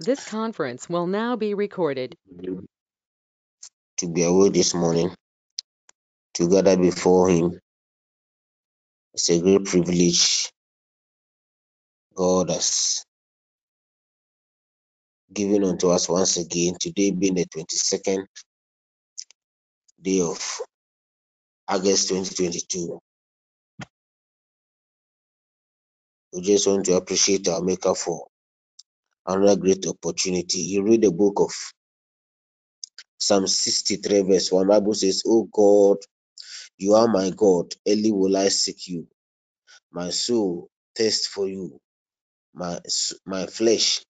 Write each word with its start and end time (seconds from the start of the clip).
This 0.00 0.26
conference 0.26 0.88
will 0.88 1.06
now 1.06 1.36
be 1.36 1.52
recorded. 1.52 2.16
To 3.98 4.08
be 4.08 4.22
awake 4.22 4.54
this 4.54 4.74
morning, 4.74 5.14
to 6.34 6.48
gather 6.48 6.78
before 6.78 7.28
Him, 7.28 7.60
it's 9.12 9.28
a 9.28 9.40
great 9.40 9.66
privilege 9.66 10.50
God 12.16 12.50
has 12.50 13.04
given 15.32 15.64
unto 15.64 15.90
us 15.90 16.08
once 16.08 16.38
again. 16.38 16.76
Today 16.80 17.10
being 17.10 17.34
the 17.34 17.44
22nd 17.44 18.24
day 20.00 20.22
of 20.22 20.60
August 21.68 22.08
2022. 22.08 22.98
We 26.32 26.42
just 26.42 26.66
want 26.66 26.86
to 26.86 26.94
appreciate 26.94 27.48
our 27.48 27.60
Maker 27.60 27.94
for 27.94 28.29
another 29.26 29.56
great 29.60 29.86
opportunity. 29.86 30.60
You 30.60 30.84
read 30.84 31.02
the 31.02 31.12
book 31.12 31.40
of 31.40 31.52
Psalm 33.18 33.46
63, 33.46 34.22
verse 34.22 34.52
1. 34.52 34.68
Bible 34.68 34.94
says, 34.94 35.22
Oh 35.26 35.48
God, 35.52 35.98
you 36.78 36.94
are 36.94 37.08
my 37.08 37.30
God. 37.30 37.74
Early 37.88 38.12
will 38.12 38.36
I 38.36 38.48
seek 38.48 38.88
you. 38.88 39.08
My 39.92 40.10
soul 40.10 40.68
thirsts 40.96 41.26
for 41.28 41.48
you. 41.48 41.80
My, 42.54 42.80
my 43.26 43.46
flesh 43.46 44.02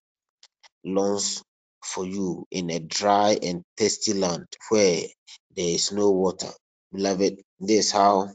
longs 0.84 1.42
for 1.84 2.06
you 2.06 2.46
in 2.50 2.70
a 2.70 2.80
dry 2.80 3.38
and 3.42 3.62
thirsty 3.76 4.14
land 4.14 4.46
where 4.70 5.02
there 5.56 5.68
is 5.68 5.92
no 5.92 6.10
water. 6.10 6.48
Beloved, 6.92 7.40
this 7.60 7.86
is 7.86 7.92
how 7.92 8.30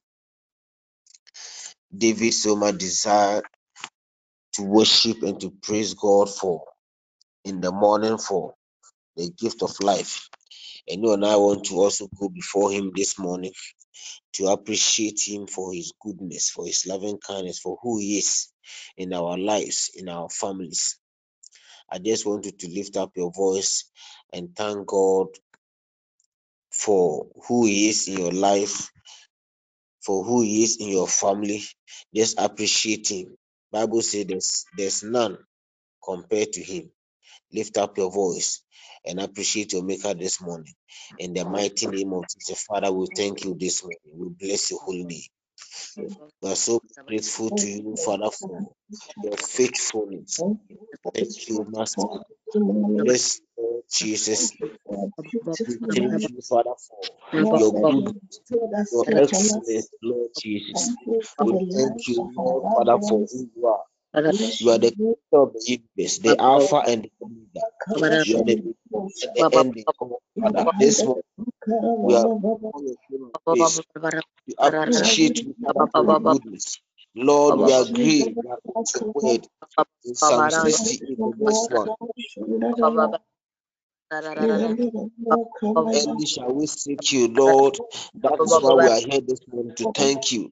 David 1.95 2.33
so 2.33 2.55
much 2.55 2.77
desired 2.79 3.45
to 4.53 4.63
worship 4.63 5.23
and 5.23 5.39
to 5.41 5.51
praise 5.63 5.93
God 5.95 6.29
for 6.29 6.63
in 7.45 7.61
the 7.61 7.71
morning 7.73 8.19
for 8.19 8.55
the 9.17 9.31
gift 9.39 9.63
of 9.63 9.71
life. 9.81 10.29
And 10.89 11.03
you 11.03 11.13
and 11.13 11.25
I 11.25 11.37
want 11.37 11.65
to 11.65 11.75
also 11.75 12.07
go 12.19 12.29
before 12.29 12.71
Him 12.71 12.91
this 12.95 13.19
morning 13.19 13.53
to 14.33 14.47
appreciate 14.47 15.21
Him 15.27 15.47
for 15.47 15.73
His 15.73 15.93
goodness, 16.01 16.51
for 16.51 16.65
His 16.67 16.85
loving 16.87 17.19
kindness, 17.19 17.59
for 17.59 17.77
who 17.81 17.99
He 17.99 18.19
is 18.19 18.49
in 18.97 19.13
our 19.13 19.37
lives, 19.37 19.91
in 19.95 20.09
our 20.09 20.29
families. 20.29 20.99
I 21.91 21.99
just 21.99 22.25
want 22.25 22.45
you 22.45 22.53
to 22.53 22.69
lift 22.69 22.97
up 22.97 23.11
your 23.15 23.31
voice 23.33 23.89
and 24.33 24.55
thank 24.55 24.87
God 24.87 25.27
for 26.71 27.27
who 27.47 27.65
He 27.67 27.89
is 27.89 28.07
in 28.09 28.19
your 28.19 28.33
life, 28.33 28.89
for 30.03 30.23
who 30.25 30.43
He 30.43 30.63
is 30.63 30.77
in 30.79 30.89
your 30.89 31.07
family. 31.07 31.63
Just 32.15 32.39
appreciate 32.39 33.09
Him. 33.09 33.35
Bible 33.71 34.01
says 34.01 34.25
there's, 34.27 34.65
there's 34.77 35.03
none 35.03 35.37
compared 36.03 36.53
to 36.53 36.63
Him. 36.63 36.91
Lift 37.53 37.77
up 37.77 37.97
your 37.97 38.11
voice 38.11 38.61
and 39.05 39.19
appreciate 39.21 39.73
your 39.73 39.83
Maker 39.83 40.13
this 40.15 40.41
morning. 40.41 40.73
In 41.17 41.33
the 41.33 41.45
mighty 41.45 41.87
name 41.87 42.13
of 42.13 42.27
Jesus, 42.27 42.63
Father, 42.63 42.91
we 42.91 43.07
thank 43.15 43.43
you 43.45 43.55
this 43.59 43.83
morning. 43.83 43.99
We 44.13 44.29
bless 44.47 44.71
your 44.71 44.81
holy 44.81 45.05
name. 45.05 45.21
We 46.41 46.51
are 46.51 46.55
so 46.55 46.81
grateful 47.07 47.51
to 47.51 47.67
you, 47.67 47.95
Father, 47.97 48.31
for 48.31 48.73
your 49.23 49.37
faithfulness. 49.37 50.43
Thank 51.13 51.49
you, 51.49 51.65
Master. 51.69 52.05
Bless 52.97 53.41
you, 53.57 53.83
Jesus. 53.93 54.53
Thank 55.95 56.29
you, 56.29 56.41
Father, 56.49 56.75
for 56.89 57.09
your 57.49 57.73
goodness, 57.73 58.13
your 58.91 59.07
excellence, 59.15 59.89
Lord 60.03 60.31
Jesus. 60.35 60.91
We 61.39 61.59
thank 61.75 62.07
you, 62.07 62.31
Lord, 62.37 62.65
Father, 62.75 62.99
for 63.07 63.27
who 63.31 63.49
you 63.55 63.67
are. 63.67 63.84
You 64.59 64.71
are 64.71 64.79
the 64.79 64.91
creator 64.91 65.43
of 65.43 65.53
the 65.53 65.61
universe, 65.97 66.19
the 66.19 66.41
Alpha 66.41 66.77
and 66.87 67.03
the 67.03 67.11
Omega. 67.23 67.63
You 68.23 68.37
are 68.37 68.43
the 68.43 68.57
the 69.35 69.45
ending. 69.53 69.85
Father, 70.41 70.65
this 70.79 71.03
morning 71.03 71.23
we 72.01 72.15
are 72.15 72.27
on 72.73 72.85
your 72.85 72.95
grace 73.47 73.81
to 74.47 74.55
appreciate 74.59 75.43
you 75.43 75.55
for 75.93 76.05
your 76.05 76.17
goodness. 76.17 76.79
Lord, 77.15 77.57
we 77.57 77.73
agree 77.73 78.37
your 78.95 79.05
word 79.13 79.47
in 80.05 80.15
Psalm 80.15 80.49
68, 80.51 81.09
verse 81.43 81.67
1. 81.69 81.89
Early 85.75 86.25
shall 86.27 86.53
we 86.53 86.67
seek 86.67 87.11
you, 87.13 87.29
Lord. 87.29 87.79
That 88.23 88.39
is 88.43 88.59
why 88.59 88.73
we 88.75 88.89
are 88.89 88.99
here 88.99 89.21
this 89.21 89.41
morning 89.47 89.75
to 89.77 89.87
thank 89.87 90.31
you. 90.31 90.51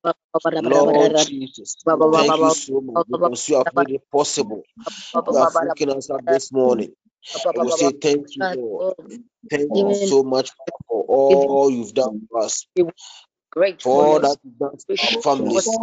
Lord 0.60 1.16
Jesus, 1.18 1.78
thank 2.14 2.42
you 2.42 2.50
so 2.52 2.82
much 2.82 3.02
because 3.10 3.50
you 3.50 3.58
have 3.58 3.74
made 3.74 3.92
it 3.92 4.04
possible. 4.12 4.64
You 5.30 5.38
have 5.38 5.54
woken 5.60 5.92
us 5.92 6.10
up 6.10 6.22
this 6.28 6.52
morning. 6.52 6.94
And 7.54 7.64
we 7.66 7.72
say 7.72 7.92
thank 7.92 8.36
you, 8.36 8.48
Lord. 8.52 8.84
Thank 9.50 9.76
you 9.84 9.94
so 9.96 10.24
much 10.24 10.52
for 10.88 11.04
all 11.06 11.72
you've 11.72 11.94
done 11.96 12.28
for 12.30 12.42
us. 12.44 12.68
Great 13.52 13.82
For 13.84 13.94
all 14.02 14.20
that 14.22 14.38
you've 14.44 14.60
done 14.60 14.78
for 14.78 14.98
our 15.08 15.22
families, 15.22 15.82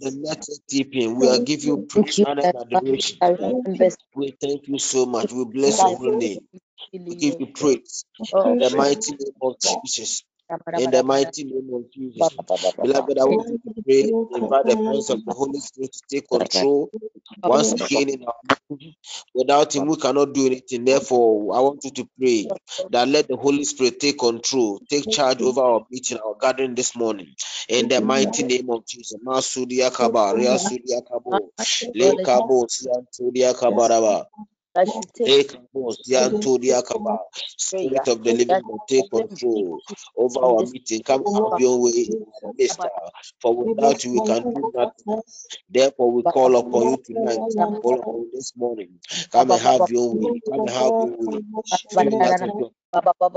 the 0.00 0.12
next 0.12 0.62
TPN, 0.70 1.16
we 1.16 1.28
are 1.28 1.38
giving 1.38 1.66
you 1.68 1.78
praise 1.88 2.22
and 2.42 2.56
adoration. 2.56 3.22
We 4.14 4.34
thank 4.40 4.68
you 4.68 4.78
so 4.78 5.06
much. 5.06 5.32
We 5.32 5.44
bless 5.46 5.84
your 5.84 5.96
holy 5.98 6.16
name. 6.18 6.40
We 7.08 7.16
give 7.16 7.36
you 7.38 7.48
praise. 7.54 8.04
Uh, 8.34 8.50
in 8.52 8.58
the 8.58 8.70
mighty 8.70 9.12
name 9.12 9.34
of 9.42 9.56
Jesus. 9.60 10.24
In 10.76 10.90
the 10.90 11.04
mighty 11.04 11.44
name 11.44 11.70
of 11.74 11.92
Jesus. 11.92 12.32
Beloved, 12.82 13.18
I 13.18 13.24
want 13.24 13.46
you 13.48 13.58
to 13.58 13.74
pray, 13.84 14.14
invite 14.30 14.66
the 14.68 14.76
presence 14.76 15.10
of 15.10 15.20
the 15.26 15.34
Holy 15.34 15.60
Spirit 15.60 15.92
to 15.92 16.02
take 16.10 16.28
control 16.28 16.90
once 17.44 17.72
again 17.74 18.08
in 18.10 18.24
our 18.24 18.34
life. 18.50 18.94
Without 19.34 19.76
Him, 19.76 19.86
we 19.86 19.96
cannot 19.96 20.34
do 20.34 20.46
anything. 20.46 20.84
Therefore, 20.84 21.56
I 21.56 21.60
want 21.60 21.84
you 21.84 21.92
to 21.92 22.08
pray 22.18 22.52
that 22.90 23.08
let 23.08 23.28
the 23.28 23.36
Holy 23.36 23.64
Spirit 23.64 24.00
take 24.00 24.18
control, 24.18 24.82
take 24.90 25.10
charge 25.10 25.42
over 25.42 25.62
our 25.62 25.86
meeting, 25.90 26.18
our 26.18 26.36
gathering 26.40 26.74
this 26.74 26.96
morning. 26.96 27.34
In 27.68 27.88
the 27.88 28.00
mighty 28.02 28.44
name 28.44 28.70
of 28.70 28.86
Jesus. 28.86 29.18
Masudia 29.26 29.92
Kaba, 29.94 30.34
Ria 30.36 30.56
Sudia 30.58 31.02
Kabo, 31.10 31.50
Le 31.94 32.18
Kabo, 32.24 32.66
Sian 32.70 33.06
Sudia 33.12 33.54
Kabaraba. 33.54 34.26
Spirit 37.78 38.08
of 38.08 38.24
the 38.24 38.32
living 38.32 38.62
God, 38.66 38.80
take 38.88 39.10
control. 39.10 39.82
Over 40.16 40.40
our 40.40 40.64
meeting. 40.64 41.02
Come 41.02 41.24
have 41.34 41.52
your 41.56 41.82
way 41.82 41.92
in 41.92 42.26
our 42.44 42.52
midst. 42.58 42.80
For 43.40 43.56
without 43.56 44.04
you, 44.04 44.12
we 44.12 44.20
can 44.22 44.44
do 44.52 44.70
nothing. 44.74 45.22
Therefore, 45.70 46.12
we 46.12 46.24
call 46.24 46.56
upon 46.56 46.88
you 46.88 46.98
tonight. 47.04 47.44
Call 47.82 48.00
upon 48.00 48.16
you 48.22 48.30
this 48.34 48.52
morning. 48.56 49.00
Come 49.32 49.52
and 49.52 49.60
have 49.62 49.88
your 49.88 50.14
way. 50.14 50.34
Come 50.50 50.62
and 50.66 50.70
have 50.76 50.94
your 50.98 51.16
way. 51.18 51.44
Fill 51.90 52.26
us 52.28 52.42
with 52.42 52.54
your, 52.58 52.70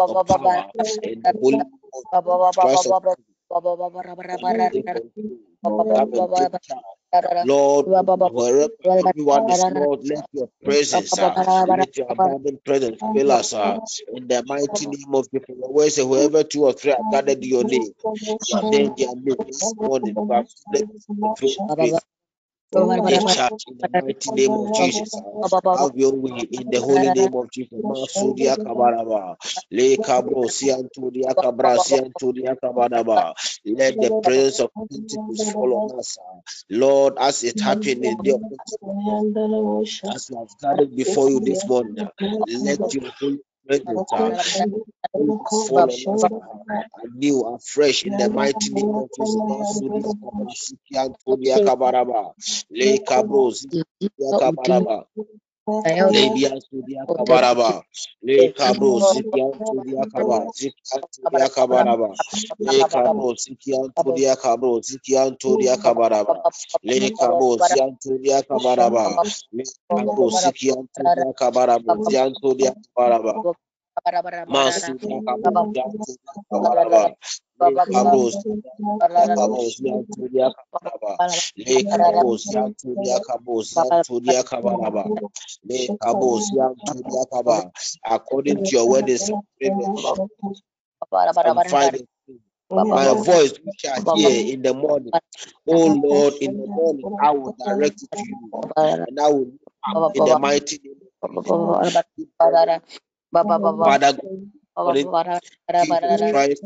your 0.05 0.17
power 0.27 0.71
in 1.03 1.23
the 1.23 1.33
Holy 1.41 1.63
Christ 2.59 2.87
of 3.51 4.85
Come 5.67 5.85
and 5.95 6.25
take 6.35 6.51
charge. 6.61 6.83
Lord, 7.41 7.87
wherever 8.25 8.69
everyone 8.99 9.49
is, 9.49 9.67
Lord, 9.69 10.01
let 10.03 10.21
your 10.33 10.49
presence, 10.63 11.19
uh, 11.19 11.35
let 11.67 11.97
your 11.97 12.07
abundant 12.11 12.63
presence 12.65 13.01
fill 13.13 13.31
us 13.31 13.53
uh, 13.53 13.77
in 14.13 14.27
the 14.27 14.43
mighty 14.45 14.87
name 14.87 15.13
of 15.15 15.27
the 15.33 15.41
Where 15.49 15.89
say, 15.89 16.03
whoever 16.03 16.43
two 16.43 16.65
or 16.65 16.73
three 16.73 16.93
are 16.93 17.03
gathered 17.11 17.43
in 17.43 17.49
your 17.49 17.65
name, 17.65 17.93
you 18.47 18.55
are 18.57 18.63
there 18.71 18.85
in 18.85 18.95
their 18.97 19.15
midst 19.15 19.47
this 19.47 19.75
morning. 19.79 20.19
Take 22.75 22.91
oh, 22.97 23.19
charge 23.25 23.65
in 23.67 23.77
the 23.79 23.89
mighty 23.93 24.31
name 24.33 24.57
of 24.57 24.71
Jesus. 24.71 25.21
Have 25.73 25.91
your 25.95 26.13
way 26.13 26.47
in 26.51 26.69
the 26.69 26.81
holy 26.81 27.11
name 27.11 27.35
of 27.35 27.51
Jesus. 27.51 27.79
Masudia 27.85 28.57
Kabaraba. 28.65 29.37
Le 29.71 29.97
Cabro 29.97 30.49
Cabra 31.41 31.79
Kabaraba. 32.63 33.35
Let 33.65 34.01
the 34.01 34.11
presence 34.23 34.59
of 34.61 34.71
Pentecost 34.89 35.51
fall 35.51 35.75
on 35.75 35.99
us. 35.99 36.17
Lord, 36.69 37.15
as 37.19 37.43
it 37.43 37.61
happened 37.61 38.05
in 38.05 38.21
the 38.23 38.39
as 40.13 40.29
we 40.31 40.37
have 40.37 40.49
gathered 40.61 40.95
before 40.95 41.29
you 41.29 41.39
this 41.41 41.67
morning, 41.67 42.09
let 42.47 42.79
your 42.93 43.11
holy 43.19 43.39
presence 43.67 44.03
fall 45.67 45.91
on 45.91 46.05
us 46.13 46.25
anew, 47.03 47.41
afresh 47.55 48.05
in 48.05 48.17
the 48.17 48.29
mighty 48.29 48.71
name 48.71 48.93
of 48.95 49.09
Jesus. 49.13 49.45
Le 52.71 52.99
Cabros, 52.99 53.67
Kabaraba. 54.39 55.05
Lebia 56.07 56.51
Sudia 56.61 57.07
Kabaraba, 57.15 57.83
Le 58.23 58.49
Cabro, 58.53 59.01
Sikian 59.01 59.61
Tudia 59.65 60.05
Kaba, 60.13 60.47
Tudia 61.13 61.49
Kabaraba, 61.49 62.17
Le 62.59 62.85
Cabro, 62.85 63.35
Sikian 63.35 63.91
Tudia 63.95 64.35
Cabro, 64.37 64.81
Sikian 64.81 65.37
Tudia 65.37 65.77
Kabaraba, 65.77 66.39
Le 66.83 67.11
Cabo, 67.11 67.59
Sian 67.59 67.97
Kabaraba, 68.47 69.19
Le 69.53 69.63
Cabro, 69.89 70.31
Sikian 70.31 70.87
Tudia 70.95 71.33
Kabaraba, 71.35 71.97
Sian 72.01 72.35
Tudia 72.41 72.73
Kabaraba. 72.95 73.41
Kabos, 74.47 75.65
Le 77.59 77.71
Kabos, 78.03 78.37
Kabos, 86.01 86.51
Le 86.93 87.25
Kabos, 87.33 87.63
according 88.05 88.61
to 88.63 88.75
your 88.77 88.89
word 88.89 89.09
Psalm 91.43 91.61
5 91.61 91.91
my 92.89 93.13
voice 93.15 93.53
shall 93.77 94.01
hear 94.11 94.53
in 94.53 94.61
the 94.63 94.73
morning. 94.73 95.13
Oh 95.67 95.87
Lord, 95.87 96.35
in 96.41 96.57
the 96.57 96.67
morning 96.67 97.11
I 97.21 97.31
will 97.31 97.55
direct 97.59 98.03
it 98.03 98.09
to 98.15 98.27
you, 98.27 98.37
and 99.07 99.19
I 99.19 99.29
will 99.29 99.51
in 100.13 100.25
the 100.25 100.35
mighty 100.35 100.79
name. 100.83 100.95
Father 103.41 103.73
God, 103.79 104.01
according 104.77 105.11
to 105.13 105.27
Jesus 105.81 106.23
Christ, 106.27 106.63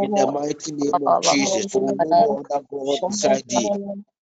in 0.00 0.14
the 0.14 0.26
mighty 0.26 0.72
name 0.72 1.00
of 1.02 1.20
Jesus, 1.20 1.66
for 1.66 1.82
we 1.82 1.94
know 1.94 2.14
no 2.14 2.36
other 2.50 2.64
God 2.70 3.00
beside 3.06 3.48
thee. 3.48 3.72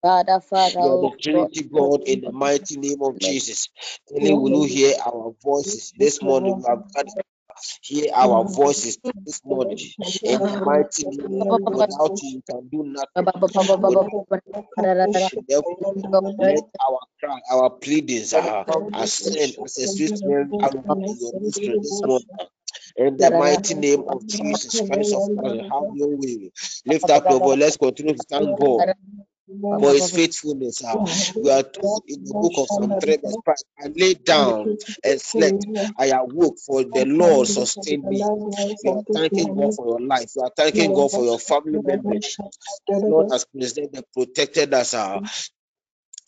Father, 0.01 0.39
Father, 0.41 0.79
You 0.79 0.91
are 0.91 0.97
oh 0.97 0.97
the 0.99 1.11
Trinity 1.21 1.63
God 1.63 2.03
in 2.07 2.21
the 2.21 2.31
mighty 2.31 2.77
name 2.77 3.01
of 3.01 3.19
Jesus. 3.19 3.69
Only 4.13 4.33
will 4.33 4.51
you 4.51 4.65
hear 4.65 4.95
our 5.05 5.33
voices 5.43 5.93
this 5.99 6.21
morning. 6.23 6.57
We 6.57 6.63
have 6.67 6.83
gathered 6.95 7.25
hear 7.81 8.11
our 8.15 8.45
voices 8.45 8.97
this 9.25 9.41
morning 9.45 9.77
in 10.23 10.41
the 10.43 10.57
mighty 10.65 11.05
name 11.05 11.57
of 11.65 11.75
without 11.75 12.21
you, 12.21 12.29
you 12.37 12.43
can 12.49 12.67
do 12.69 12.83
nothing. 12.83 13.29
Let 16.39 16.63
our 16.89 16.99
cry, 17.19 17.39
our 17.51 17.69
pleadings 17.71 18.33
uh, 18.33 18.65
ascend 18.93 19.55
as 19.65 19.77
a 19.77 19.87
sweet 19.87 20.19
aroma 20.25 20.95
in 21.07 21.17
your 21.19 21.33
nostril 21.41 21.77
this 21.81 22.03
morning. 22.03 22.27
In 22.97 23.17
the 23.17 23.31
mighty 23.31 23.75
name 23.75 24.03
of 24.07 24.27
Jesus 24.27 24.81
Christ 24.81 25.13
of 25.13 25.23
Nazareth, 25.35 25.65
have 25.71 25.87
your 25.91 26.09
way. 26.17 26.51
Lift 26.85 27.09
up 27.09 27.29
your 27.29 27.41
voice. 27.41 27.59
Let's 27.59 27.77
continue 27.77 28.15
to 28.15 28.23
thank 28.29 28.57
God 28.59 28.85
for 29.79 29.93
his 29.93 30.09
faithfulness. 30.11 30.83
Uh, 30.83 30.97
we 31.41 31.51
are 31.51 31.63
told 31.63 32.03
in 32.07 32.23
the 32.25 32.35
book 32.35 32.53
of 32.57 32.69
Psalm 32.69 32.95
3, 33.01 33.17
verse 33.23 33.37
5, 33.45 33.55
I 33.83 33.87
lay 33.95 34.15
down 34.15 34.71
and 35.03 35.21
slept. 35.21 35.65
I 35.99 36.07
awoke, 36.07 36.57
for 36.65 36.83
the 36.85 37.05
Lord 37.05 37.47
sustained 37.47 38.07
me. 38.07 38.27
You 38.83 38.93
are 38.93 39.03
thanking 39.13 39.53
God 39.55 39.73
for 39.75 39.87
your 39.87 40.01
life. 40.01 40.31
You 40.35 40.43
are 40.43 40.51
thanking 40.55 40.93
God 40.93 41.11
for 41.11 41.25
your 41.25 41.39
family 41.39 41.79
members. 41.79 42.39
Lord 43.07 43.27
has 43.31 43.45
preserved 43.45 43.95
protected 44.13 44.73
us. 44.73 44.93
Uh, 44.93 45.19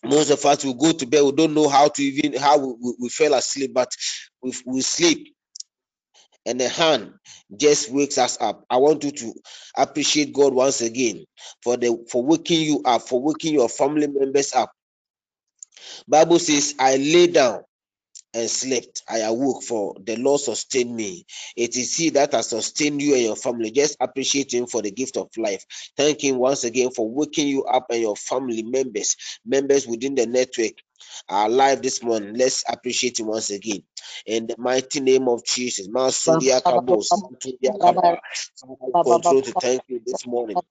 most 0.06 0.32
of 0.32 0.46
us 0.46 0.66
will 0.66 0.76
go 0.76 0.94
to 0.94 1.08
bed, 1.08 1.24
we 1.24 1.34
don't 1.34 1.54
know 1.56 1.70
how 1.70 1.90
to 1.90 2.04
even 2.04 2.40
how 2.40 2.58
we, 2.60 2.76
we, 2.82 2.96
we 3.02 3.10
fell 3.10 3.36
asleep, 3.36 3.74
but 3.74 3.92
we, 4.44 4.54
we 4.66 4.82
sleep 4.82 5.35
and 6.46 6.60
the 6.62 6.70
hand 6.70 7.14
just 7.56 7.92
wakes 7.92 8.18
us 8.18 8.38
up. 8.42 8.66
I 8.70 8.78
want 8.78 9.04
you 9.04 9.12
to 9.12 9.34
appreciate 9.78 10.34
God 10.34 10.54
once 10.54 10.82
again 10.82 11.26
for 11.64 11.78
the 11.78 12.06
for 12.12 12.24
waking 12.24 12.62
you 12.62 12.82
up, 12.86 13.04
for 13.04 13.22
waking 13.22 13.56
your 13.56 13.70
family 13.70 14.08
members 14.08 14.54
up. 14.54 14.72
Bible 16.08 16.40
says, 16.40 16.76
I 16.80 16.98
lay 16.98 17.28
down 17.28 17.62
and 18.34 18.50
slept. 18.50 19.04
I 19.10 19.20
awoke, 19.20 19.64
for 19.64 19.96
the 20.04 20.18
Lord 20.18 20.42
sustained 20.42 20.96
me. 20.96 21.26
It 21.58 21.78
is 21.78 21.96
He 21.98 22.12
that 22.12 22.34
has 22.34 22.50
sustained 22.50 23.02
you 23.02 23.16
and 23.16 23.24
your 23.24 23.36
family. 23.38 23.72
Just 23.72 23.98
appreciate 24.02 24.54
Him 24.54 24.68
for 24.68 24.82
the 24.84 24.92
gift 24.92 25.18
of 25.18 25.30
life. 25.38 25.66
Thank 25.98 26.24
Him 26.24 26.38
once 26.38 26.64
again 26.66 26.92
for 26.92 27.10
waking 27.10 27.50
you 27.50 27.66
up 27.66 27.88
and 27.92 28.02
your 28.02 28.16
family 28.18 28.64
members, 28.64 29.18
members 29.46 29.88
within 29.88 30.16
the 30.16 30.28
network. 30.28 30.74
Are 31.30 31.50
life 31.50 31.82
this 31.82 32.04
morning. 32.04 32.36
Let's 32.36 32.64
appreciate 32.70 33.20
him 33.20 33.28
once 33.28 33.52
again. 33.52 33.84
In 34.28 34.48
the 34.48 34.56
mighty 34.60 35.02
name 35.02 35.28
of 35.30 35.46
Jesus. 35.46 35.88
Masudia 35.90 36.62
Kabo, 36.64 37.04
Santudia 37.04 37.74
Kaba. 37.80 38.20
Control 39.04 39.42
to 39.44 39.54
thank 39.54 39.84
you 39.90 40.02
this 40.06 40.28
morning. 40.28 40.62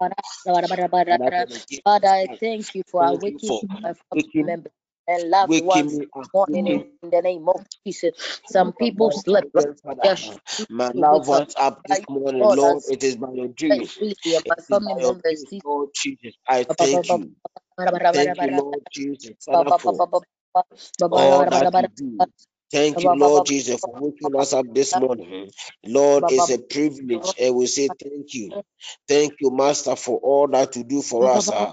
Father, 1.84 2.08
I 2.08 2.28
thank 2.40 2.74
you 2.74 2.82
for 2.90 3.18
waking 3.18 3.68
my 3.82 3.94
members 4.46 4.72
and 5.08 5.30
loved 5.30 5.52
waking 5.72 6.06
ones 6.14 6.30
morning 6.34 6.86
in 7.02 7.10
the 7.10 7.22
name 7.22 7.48
of 7.48 7.66
Jesus. 7.86 8.12
Some 8.46 8.72
people 8.74 9.10
slept, 9.12 9.48
but 9.54 9.64
children, 9.64 9.76
they 10.02 10.08
are 10.08 10.16
Father, 10.16 10.16
choosing 10.16 10.28
ah, 10.28 10.38
my 10.68 10.92
loved 10.94 11.28
up. 11.32 11.44
ones 11.44 11.54
up 11.58 11.82
this 11.86 12.02
morning, 12.08 12.54
Lord. 12.54 12.84
It 12.88 13.04
is 13.04 13.16
by 13.16 13.32
your 13.32 13.48
I 13.72 13.78
grace. 13.78 13.98
really 14.00 14.16
and 14.24 14.44
It 14.44 14.54
my 14.56 14.56
is 14.68 14.80
family 14.80 14.94
by 14.94 15.00
your 15.00 15.14
members. 15.14 15.22
grace, 15.22 15.46
Lord 15.64 15.90
Jesus. 15.94 16.34
I 16.48 16.64
thank 16.64 17.10
you. 17.12 17.32
Thank 18.12 18.40
you, 18.40 18.50
Lord 18.50 18.82
Jesus, 18.92 19.34
Father, 19.44 19.72
for 19.72 20.02
all 21.10 21.46
that 21.46 21.70
you 21.76 21.88
do. 21.88 22.28
Thank 22.72 23.04
you, 23.04 23.10
Lord 23.12 23.46
Jesus, 23.46 23.82
for 23.82 23.94
waking 23.96 24.36
us 24.40 24.52
up 24.54 24.66
this 24.74 24.96
morning. 24.96 25.50
Lord, 25.86 26.26
it's 26.30 26.50
a 26.50 26.58
privilege, 26.58 27.34
and 27.40 27.56
we 27.56 27.66
say 27.66 27.88
thank 27.90 28.34
you. 28.34 28.54
Thank 29.08 29.34
you, 29.40 29.50
Master, 29.50 29.96
for 29.96 30.18
all 30.18 30.48
that 30.48 30.76
you 30.76 30.84
do 30.84 31.02
for 31.02 31.28
us. 31.28 31.50
Uh, 31.50 31.72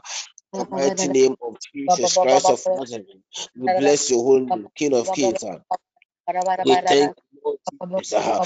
in 0.54 0.66
the 0.66 0.68
mighty 0.72 1.08
name 1.10 1.36
of 1.44 1.58
Jesus 1.76 2.18
Christ 2.18 2.50
of 2.50 2.66
Nazareth, 2.70 3.08
we 3.58 3.70
bless 3.70 4.10
your 4.12 4.24
holy 4.24 4.46
name, 4.48 4.68
King 4.76 4.96
of 4.96 5.12
Kings. 5.12 5.44
Uh, 5.44 5.60
we 6.64 6.78
thank 6.78 7.16
you, 7.32 7.40
Lord 7.46 7.58
Jesus. 7.98 8.14
Uh, 8.14 8.40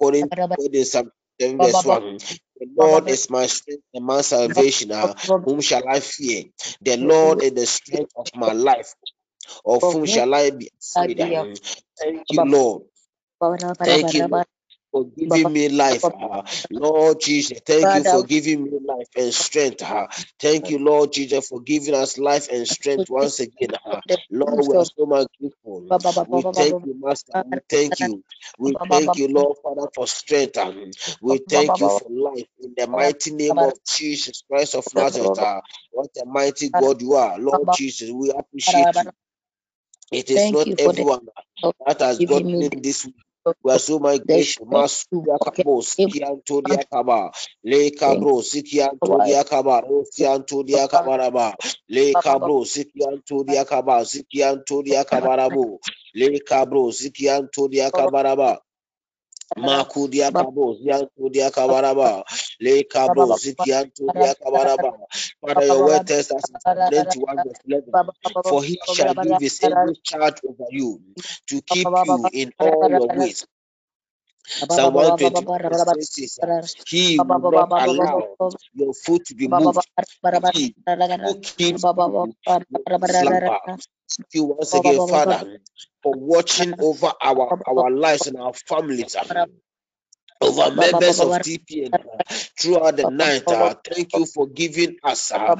according 0.00 0.30
to 0.58 0.84
Psalm 0.84 1.12
7, 1.40 1.60
verse 1.60 1.84
1, 1.84 2.02
the 2.60 2.68
Lord 2.78 3.08
is 3.10 3.30
my 3.30 3.46
strength 3.46 3.84
and 3.94 4.06
my 4.06 4.22
salvation. 4.22 4.92
Uh, 4.92 5.14
whom 5.44 5.62
shall 5.62 5.88
I 5.88 6.00
fear? 6.00 6.44
The 6.82 6.98
Lord 6.98 7.42
is 7.42 7.52
the 7.52 7.66
strength 7.66 8.12
of 8.16 8.28
my 8.36 8.52
life. 8.52 8.94
Of 9.64 9.84
whom 9.92 10.06
shall 10.06 10.34
I 10.34 10.50
be 10.50 10.70
afraid? 10.98 11.20
Thank 12.00 12.32
you, 12.32 12.42
Lord. 12.44 12.82
Thank 13.84 14.14
you, 14.14 14.22
Lord, 14.24 14.44
for 14.92 15.06
giving 15.18 15.52
me 15.52 15.68
life. 15.70 16.08
uh, 16.10 16.42
Lord 16.70 17.20
Jesus, 17.20 17.60
thank 17.66 17.94
you 17.94 18.04
for 18.04 18.24
giving 18.24 18.64
me 18.64 18.72
life 18.84 19.08
and 19.16 19.34
strength. 19.34 19.82
uh, 19.82 20.08
Thank 20.40 20.70
you, 20.70 20.78
Lord 20.78 21.12
Jesus, 21.12 21.48
for 21.48 21.60
giving 21.60 21.94
us 21.94 22.18
life 22.18 22.48
and 22.50 22.68
strength 22.68 23.10
once 23.10 23.40
again. 23.40 23.74
uh, 23.86 24.00
Lord, 24.30 24.66
we 24.68 24.76
are 24.76 24.84
so 24.86 25.06
much 25.06 25.28
grateful. 25.40 25.92
We 26.26 26.44
thank 26.54 26.78
you, 26.84 26.96
Master. 27.00 27.34
We 27.44 27.60
thank 27.68 28.00
you. 28.00 28.24
We 28.58 28.78
thank 28.90 29.16
you, 29.16 29.28
Lord 29.28 29.58
Father, 29.62 29.88
for 29.94 30.06
strength. 30.06 30.58
um, 30.58 30.90
We 31.22 31.38
thank 31.38 31.80
you 31.80 31.90
for 31.90 32.08
life 32.10 32.48
in 32.60 32.74
the 32.76 32.86
mighty 32.88 33.32
name 33.32 33.62
of 33.62 33.74
Jesus 33.86 34.42
Christ 34.50 34.74
of 34.76 34.86
Nazareth. 34.94 35.38
uh, 35.38 35.60
What 35.92 36.10
a 36.22 36.26
mighty 36.26 36.70
God 36.70 37.02
you 37.02 37.14
are, 37.14 37.38
Lord 37.38 37.70
Jesus. 37.72 38.10
We 38.10 38.30
appreciate 38.32 39.00
you. 39.00 39.12
It 40.12 40.30
is 40.30 40.50
Thank 40.50 40.50
not 40.50 40.68
you 40.68 40.76
for 40.76 40.92
the 40.94 41.06
everyone 41.06 41.28
that 41.86 42.00
has 42.00 42.20
gotten 42.20 42.70
this 42.82 43.04
week. 43.06 43.16
Strength 43.46 44.54
to 44.58 44.64
Masuya 44.66 45.38
kabo, 45.40 45.82
siki 45.82 46.22
antodia 46.24 46.84
kaba, 46.90 47.32
le 47.64 47.90
kabro, 47.92 48.42
siki 48.42 48.80
you. 49.02 49.18
antodia 49.18 49.44
kaba, 49.48 49.82
rosi 49.82 50.24
antodia 50.26 50.88
kabaraba, 50.88 51.54
le 51.88 52.16
kabro, 52.16 52.64
siki 52.64 53.00
antodia 53.06 53.64
kaba, 53.66 54.04
siki 54.04 54.42
antodia 54.44 55.04
kabarabo, 55.04 55.78
le 56.14 56.40
kabro, 56.40 56.92
siki 56.92 57.28
antodia 57.30 57.90
kabaraba. 57.92 58.60
Makudia 59.58 60.32
Kabo, 60.34 60.76
Yankudia 60.82 61.50
Kabaraba, 61.52 62.24
Le 62.60 62.84
Kabo, 62.84 63.32
Zikiantudia 63.32 64.34
Kabaraba. 64.42 64.92
Father, 65.40 65.66
your 65.66 65.84
word 65.84 66.06
tells 66.06 66.30
us 66.32 66.50
in 66.50 66.58
Psalm 66.60 66.88
91, 66.90 67.42
verse 67.42 67.60
11, 67.68 67.94
for 68.42 68.64
he 68.64 68.80
shall 68.84 69.14
give 69.14 69.40
his 69.40 69.60
angels 69.62 69.98
charge 70.04 70.36
over 70.48 70.64
you 70.70 71.00
to 71.48 71.62
keep 71.62 71.90
you 72.02 72.30
in 72.32 72.52
all 72.58 72.88
your 72.90 73.08
ways. 73.10 73.46
Psalm 74.68 74.94
121, 74.94 75.62
verse 75.68 75.86
6 75.90 76.08
says, 76.34 76.38
He 76.86 77.20
will 77.20 77.42
not 77.42 77.68
allow 77.78 78.36
your 78.74 78.94
foot 78.94 79.26
to 79.26 79.34
be 79.36 79.48
moved. 79.48 79.86
He 80.52 80.76
who 81.22 81.44
will 82.04 82.34
not 82.70 82.82
slumber. 83.02 83.58
Thank 84.16 84.28
you 84.34 84.44
once 84.44 84.74
again, 84.74 85.00
Father, 85.00 85.44
for 86.02 86.14
watching 86.18 86.76
over 86.80 87.12
our, 87.22 87.54
our 87.66 87.90
lives 87.90 88.26
and 88.28 88.38
our 88.38 88.54
families. 88.54 89.16
over 90.42 90.70
members 90.76 91.20
of 91.20 91.40
TPN 91.42 91.98
uh, 91.98 92.20
throughout 92.60 92.96
the 92.98 93.06
night. 93.06 93.52
Uh, 93.52 93.74
thank 93.94 94.16
you 94.16 94.26
for 94.26 94.48
giving 94.48 94.98
us, 95.04 95.32
uh, 95.32 95.50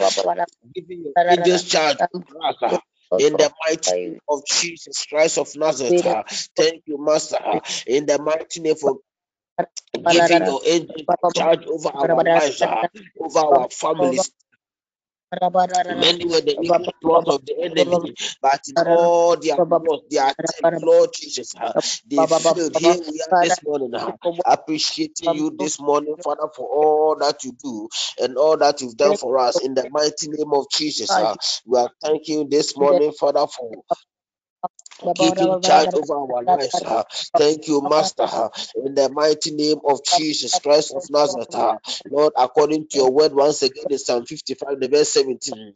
giving 0.75 1.05
your 1.05 1.15
angels 1.29 1.65
charge 1.65 1.99
over. 2.15 2.81
In 3.19 3.37
the 3.37 3.51
mighty 3.67 3.93
name 4.11 4.21
of 4.29 4.43
Jesus 4.47 5.07
Christ 5.07 5.39
of 5.39 5.49
Nazareth, 5.57 6.05
uh, 6.07 6.25
thank 6.57 6.83
you, 6.87 6.99
Master. 7.05 7.39
uh, 7.45 7.61
in 7.87 8.07
the 8.07 8.21
mighty 8.21 8.61
name 8.61 8.77
of 8.85 8.99
giving 10.07 10.45
your 10.45 10.61
angels 10.67 11.09
charge 11.35 11.67
over 11.67 11.91
our 11.91 12.25
lives, 12.33 12.63
uh, 12.63 12.87
over 13.21 13.41
our 13.41 13.69
families, 13.71 14.33
Many 15.89 16.27
were 16.27 16.41
the 16.41 16.59
evil 16.61 16.93
plot 17.03 17.25
of 17.29 17.47
the 17.47 17.55
enemy, 17.63 18.01
but 18.43 18.61
in 18.69 18.81
all 18.83 19.37
their 19.37 19.59
plot, 19.79 20.01
their 20.11 20.31
attempt, 20.31 20.73
Lord 20.83 21.11
Jesus, 21.15 21.55
uh, 21.61 21.75
they 22.11 22.27
failed. 22.27 22.75
Here 22.77 22.99
we 22.99 23.23
are 23.23 23.35
this 23.41 23.63
morning, 23.63 23.95
uh, 23.95 24.13
appreciating 24.47 25.33
you 25.35 25.51
this 25.59 25.81
morning, 25.81 26.17
Father, 26.25 26.49
for 26.57 26.69
all 26.69 27.17
that 27.21 27.45
you 27.45 27.53
do 27.63 27.89
and 28.21 28.39
all 28.39 28.57
that 28.59 28.81
you've 28.81 28.97
done 28.97 29.15
for 29.15 29.39
us. 29.39 29.61
In 29.61 29.75
the 29.75 29.87
mighty 29.91 30.29
name 30.29 30.53
of 30.55 30.67
Jesus, 30.73 31.19
uh, 31.19 31.37
we 31.67 31.79
are 31.79 31.91
thanking 32.03 32.39
you 32.41 32.49
this 32.51 32.77
morning, 32.77 33.13
Father, 33.13 33.47
for 33.47 33.83
keeping 35.15 35.59
charge 35.63 35.91
over 35.95 36.15
our 36.15 36.45
lives. 36.45 36.83
Thank 37.37 37.69
you, 37.69 37.83
Master. 37.83 38.29
In 38.77 38.95
the 38.95 39.11
mighty 39.11 39.53
name 39.53 39.79
of 39.87 40.05
Jesus 40.05 40.59
Christ 40.61 40.95
of 40.97 41.05
Nazareth, 41.11 41.57
Lord, 42.11 42.33
according 42.37 42.89
to 42.89 42.99
your 42.99 43.13
word, 43.13 43.35
once 43.35 43.63
again 43.63 43.87
in 43.91 43.99
Psalm 43.99 44.27
55, 44.27 44.81
the 44.81 44.89
verse 44.89 45.11
17, 45.11 45.75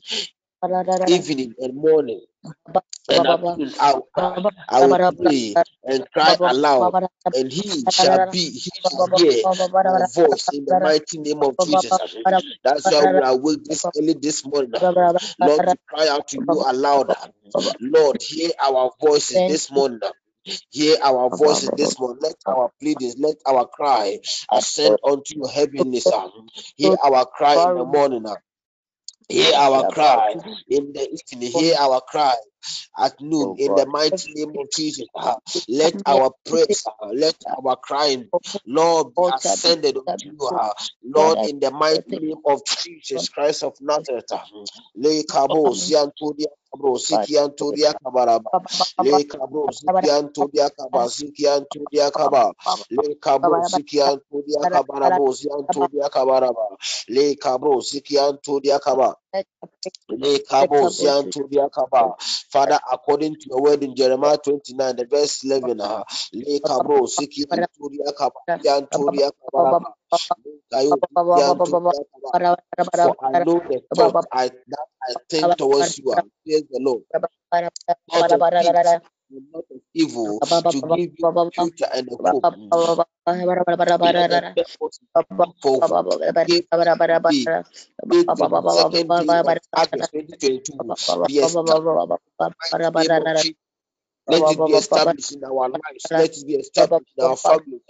evening 1.06 1.54
and 1.58 1.76
morning. 1.76 2.22
And 3.08 3.26
I, 3.26 3.36
I, 3.78 3.94
I 4.70 4.82
will 4.82 4.98
pray 5.20 5.58
and 5.84 6.06
cry 6.12 6.36
aloud, 6.44 6.94
and 7.34 7.52
he 7.52 7.86
shall 7.90 8.20
be, 8.30 8.50
he 8.50 8.70
shall 8.90 9.08
hear 9.14 9.44
my 9.86 10.02
voice 10.14 10.50
in 10.52 10.66
the 10.66 10.76
mighty 10.76 11.18
name 11.18 11.42
of 11.44 11.58
Jesus. 11.60 12.00
That's 12.64 12.90
why 12.90 13.04
we 13.06 13.20
are 13.20 13.32
awake 13.32 13.64
this 13.64 13.88
early 13.98 14.14
this 14.14 14.46
morning, 14.46 14.74
Lord, 15.38 15.68
to 15.68 15.78
cry 15.88 16.08
out 16.08 16.28
to 16.28 16.38
you 16.38 16.62
aloud. 16.66 17.12
Lord, 17.80 18.22
hear 18.22 18.50
our 18.62 18.92
voices 19.00 19.44
this 19.44 19.70
morning. 19.70 20.00
Hear 20.70 20.98
our 21.02 21.30
voices 21.30 21.72
this 21.76 21.98
morning. 21.98 22.18
Let 22.22 22.36
our 22.46 22.70
pleadings, 22.80 23.16
let 23.18 23.36
our 23.46 23.66
cry 23.68 24.18
ascend 24.52 24.98
unto 25.04 25.36
your 25.36 25.50
heavenly 25.50 26.00
Son. 26.00 26.30
Hear 26.76 26.96
our 27.04 27.26
cry 27.26 27.56
in 27.56 27.74
the 27.74 27.84
morning. 27.84 28.24
Hear 29.28 29.54
our 29.56 29.90
cry 29.90 30.34
in 30.68 30.92
the 30.92 31.18
evening. 31.32 31.52
Hear 31.52 31.76
our 31.80 32.00
cry 32.02 32.34
at 32.98 33.20
noon 33.20 33.54
in 33.58 33.74
the 33.74 33.86
mighty 33.86 34.28
name 34.34 34.54
of 34.58 34.70
Jesus. 34.72 35.08
Uh, 35.16 35.36
let 35.68 35.94
our 36.06 36.32
praise, 36.46 36.84
uh, 37.02 37.08
let 37.14 37.36
our 37.58 37.76
crying, 37.76 38.30
Lord, 38.66 39.14
be 39.16 39.22
ascended 39.34 39.96
unto 39.96 40.14
you. 40.26 40.50
Uh, 40.52 40.72
Lord, 41.04 41.40
in 41.44 41.60
the 41.60 41.70
mighty 41.70 42.18
name 42.18 42.42
of 42.46 42.62
Jesus 42.84 43.28
Christ 43.30 43.64
of 43.64 43.74
Nazareth. 43.80 44.32
Le 44.94 45.24
kabo 45.24 45.72
siantudia 45.74 46.48
kabro 46.70 46.98
sikiantudia 46.98 47.94
kabaraba. 48.04 48.52
Le 48.98 49.24
kabro 49.24 49.72
sikiantudia 49.72 50.70
kaba 50.70 51.08
sikiantudia 51.08 52.10
kaba. 52.12 52.52
Le 52.90 53.14
kabro 53.16 53.64
sikiantudia 53.64 54.66
kabarabo 54.70 55.32
siantudia 55.34 56.10
kabaraba. 56.10 56.76
Le 57.08 57.36
kabro 57.36 57.80
sikiantudia 57.82 58.78
kaba. 58.80 59.16
Father, 62.52 62.78
according 62.92 63.36
to 63.36 63.46
your 63.50 63.62
word 63.62 63.82
in 63.84 63.96
Jeremiah 63.96 64.38
29, 64.38 64.96
the 64.96 65.06
verse 65.06 65.44
11, 65.44 65.80
uh, 65.80 66.04
I 73.22 73.32
know 73.44 73.60
the 73.68 73.80
thought 73.94 74.16
I, 74.32 74.48
that 74.48 74.86
I 75.08 75.14
think 75.30 75.56
towards 75.58 75.98
you, 75.98 76.12
says 76.46 76.64
the 76.70 76.80
Lord. 76.80 77.02
Thought 79.52 79.66
of 79.70 79.82
peace 79.94 80.20
and 80.24 80.36
not 80.38 80.50
of 80.50 80.50
evil, 80.50 80.64
to 80.70 80.82
give 80.82 81.12
you 81.18 81.26
a 81.34 81.50
future 81.52 81.88
and 81.94 82.08
a 82.08 82.16
hope. 82.30 82.46
Let 85.44 85.84
for 88.72 88.84
gave 88.90 89.06
the 89.14 89.24
day 89.30 89.48
of 89.54 89.60
August 89.76 90.12
2022 90.14 90.84
be 91.26 91.40
established 91.40 92.08
name 92.96 93.14
of 93.18 93.32
Jesus. 93.34 93.58
Let 94.28 94.50
it 94.50 94.64
be 94.64 94.74
established 94.74 95.32
in 95.32 95.44
our 95.44 95.68
lives. 95.70 96.12
Let 96.16 96.30
it 96.36 96.46
be 96.46 96.54
established 96.56 97.06
in 97.18 97.24
our 97.24 97.36
family, 97.36 97.80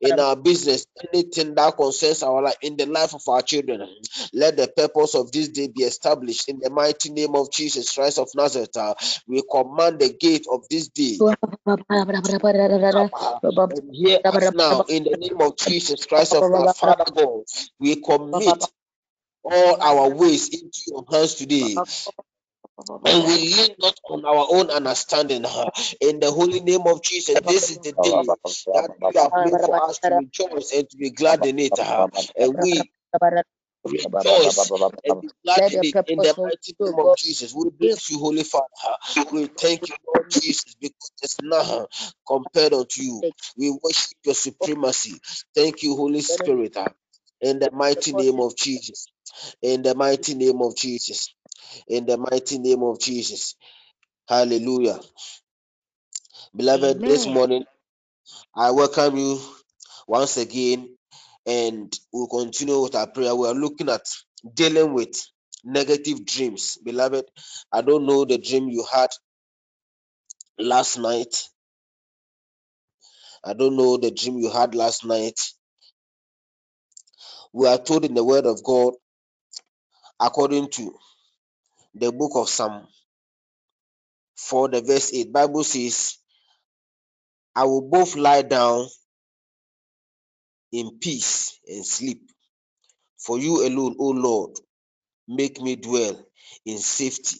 in 0.00 0.20
our 0.20 0.36
business, 0.36 0.86
anything 1.12 1.54
that 1.54 1.76
concerns 1.76 2.22
our 2.22 2.42
life, 2.42 2.56
in 2.62 2.76
the 2.76 2.86
life 2.86 3.14
of 3.14 3.22
our 3.28 3.42
children. 3.42 3.88
Let 4.32 4.56
the 4.56 4.68
purpose 4.68 5.14
of 5.14 5.32
this 5.32 5.48
day 5.48 5.68
be 5.68 5.82
established 5.84 6.48
in 6.48 6.58
the 6.60 6.70
mighty 6.70 7.10
name 7.10 7.34
of 7.34 7.50
Jesus 7.50 7.94
Christ 7.94 8.18
of 8.18 8.28
Nazareth. 8.34 8.76
Uh, 8.76 8.94
we 9.26 9.42
command 9.50 9.98
the 10.00 10.12
gate 10.18 10.46
of 10.50 10.64
this 10.68 10.88
day. 10.88 11.18
And 13.68 13.94
hear 13.94 14.20
us 14.24 14.52
now 14.52 14.82
in 14.88 15.04
the 15.04 15.16
name 15.18 15.40
of 15.40 15.56
Jesus 15.56 16.04
Christ 16.06 16.34
of 16.34 16.42
our 16.44 16.72
Father 16.74 17.04
God, 17.14 17.42
we 17.80 17.96
commit 17.96 18.64
all 19.44 19.80
our 19.82 20.10
ways 20.10 20.48
into 20.48 20.82
your 20.88 21.04
hands 21.10 21.34
today 21.34 21.76
and 23.06 23.26
we 23.26 23.38
lean 23.38 23.76
not 23.80 23.98
on 24.10 24.24
our 24.26 24.46
own 24.50 24.70
understanding. 24.70 25.44
In 26.00 26.20
the 26.20 26.30
holy 26.32 26.60
name 26.60 26.82
of 26.86 27.02
Jesus, 27.02 27.40
this 27.46 27.70
is 27.70 27.80
the 27.80 27.92
day 27.92 28.34
that 28.72 28.86
you 29.14 29.20
have 29.20 29.32
made 29.36 29.60
for 29.60 29.88
us 29.88 30.00
to 30.00 30.14
rejoice 30.14 30.72
and 30.74 30.88
to 30.90 30.98
be 30.98 31.10
glad 31.10 31.44
in 31.46 31.58
it. 31.58 31.78
And 32.36 32.58
we 32.60 32.90
rejoice 33.84 34.72
and 35.04 35.20
be 35.20 35.30
glad 35.44 35.64
in 35.68 35.80
it 35.82 35.96
in 36.06 36.20
the 36.22 36.34
mighty 36.44 36.76
name 36.80 36.98
of 36.98 37.14
Jesus. 37.16 37.54
We 37.54 37.70
bless 37.70 38.10
you, 38.10 38.18
Holy 38.20 38.44
Father. 38.44 38.66
We 39.32 39.46
thank 39.46 39.88
you, 39.88 39.96
Lord 40.06 40.26
Jesus, 40.30 40.76
because 40.80 41.12
there's 41.22 41.36
nothing 41.42 41.86
compared 42.28 42.74
unto 42.74 43.02
you. 43.02 43.24
We 43.58 43.70
worship 43.82 44.18
your 44.24 44.34
supremacy. 44.36 45.20
Thank 45.54 45.82
you, 45.82 45.96
Holy 45.96 46.22
Spirit, 46.22 46.76
in 47.40 47.60
the 47.60 47.70
mighty 47.72 48.12
name 48.14 48.40
of 48.40 48.56
Jesus. 48.56 49.08
In 49.62 49.82
the 49.82 49.94
mighty 49.94 50.34
name 50.34 50.62
of 50.62 50.76
Jesus 50.76 51.28
in 51.88 52.06
the 52.06 52.18
mighty 52.18 52.58
name 52.58 52.82
of 52.82 53.00
Jesus. 53.00 53.56
Hallelujah. 54.28 55.00
Beloved, 56.56 57.04
Amen. 57.04 57.04
this 57.04 57.26
morning 57.26 57.64
I 58.56 58.72
welcome 58.72 59.16
you 59.16 59.40
once 60.08 60.36
again 60.36 60.96
and 61.46 61.92
we'll 62.12 62.28
continue 62.28 62.82
with 62.82 62.94
our 62.96 63.06
prayer. 63.08 63.34
We 63.34 63.48
are 63.48 63.54
looking 63.54 63.88
at 63.90 64.02
dealing 64.54 64.94
with 64.94 65.22
negative 65.64 66.26
dreams. 66.26 66.78
Beloved, 66.84 67.24
I 67.72 67.82
don't 67.82 68.06
know 68.06 68.24
the 68.26 68.38
dream 68.38 68.68
you 68.68 68.84
had 68.92 69.10
last 70.58 70.98
night. 70.98 71.44
I 73.44 73.54
don't 73.54 73.76
know 73.76 73.96
the 73.98 74.10
dream 74.12 74.38
you 74.38 74.50
had 74.50 74.74
last 74.74 75.04
night. 75.06 75.40
We 77.52 77.68
are 77.68 77.78
told 77.78 78.04
in 78.04 78.14
the 78.14 78.24
word 78.24 78.46
of 78.46 78.62
God, 78.64 78.94
according 80.20 80.70
to 80.72 80.94
the 82.00 82.12
book 82.12 82.32
of 82.36 82.48
Psalm 82.48 82.86
4, 84.36 84.68
the 84.70 84.82
verse 84.82 85.12
8, 85.14 85.32
Bible 85.32 85.64
says, 85.64 86.18
I 87.56 87.64
will 87.64 87.82
both 87.88 88.16
lie 88.16 88.42
down 88.42 88.86
in 90.72 90.98
peace 91.00 91.58
and 91.66 91.86
sleep. 91.86 92.22
For 93.18 93.38
you 93.38 93.66
alone, 93.66 93.96
O 93.98 94.10
Lord, 94.10 94.52
make 95.28 95.60
me 95.60 95.76
dwell 95.76 96.24
in 96.66 96.78
safety. 96.78 97.38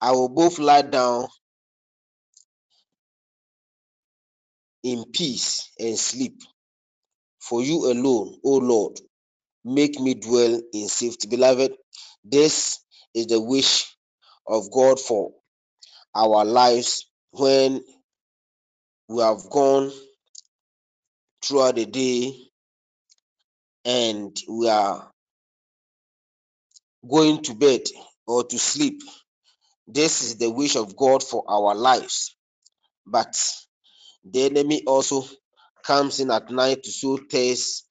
I 0.00 0.12
will 0.12 0.30
both 0.30 0.58
lie 0.58 0.82
down 0.82 1.28
in 4.84 5.04
peace 5.12 5.70
and 5.78 5.98
sleep. 5.98 6.40
For 7.40 7.62
you 7.62 7.92
alone, 7.92 8.36
O 8.44 8.56
Lord, 8.58 9.00
make 9.64 10.00
me 10.00 10.14
dwell 10.14 10.60
in 10.72 10.88
safety. 10.88 11.28
Beloved, 11.28 11.72
this 12.24 12.80
is 13.14 13.28
the 13.28 13.40
wish 13.40 13.96
of 14.46 14.70
God 14.72 15.00
for 15.00 15.32
our 16.14 16.44
lives 16.44 17.06
when 17.32 17.82
we 19.08 19.22
have 19.22 19.48
gone 19.50 19.92
throughout 21.44 21.76
the 21.76 21.86
day 21.86 22.34
and 23.84 24.36
we 24.48 24.68
are 24.68 25.10
going 27.08 27.42
to 27.44 27.54
bed 27.54 27.82
or 28.26 28.44
to 28.44 28.58
sleep. 28.58 29.02
This 29.88 30.22
is 30.22 30.36
the 30.38 30.50
wish 30.50 30.76
of 30.76 30.96
God 30.96 31.22
for 31.22 31.44
our 31.48 31.74
lives. 31.74 32.36
But 33.06 33.36
the 34.24 34.44
enemy 34.46 34.84
also 34.86 35.24
comes 35.82 36.20
in 36.20 36.30
at 36.30 36.50
night 36.50 36.82
to 36.84 36.90
sow 36.90 37.16
tears 37.18 37.84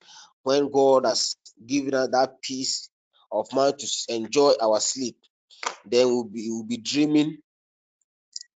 when 0.44 0.72
God 0.72 1.06
has 1.06 1.36
given 1.66 1.94
us 1.94 2.10
that 2.12 2.42
peace 2.42 2.90
of 3.32 3.52
mind 3.54 3.80
to 3.80 3.88
enjoy 4.16 4.54
our 4.62 4.80
sleep. 4.80 5.18
Then 5.86 6.08
we'll 6.08 6.24
be, 6.26 6.48
we'll 6.50 6.64
be 6.66 6.78
dreaming 6.78 7.38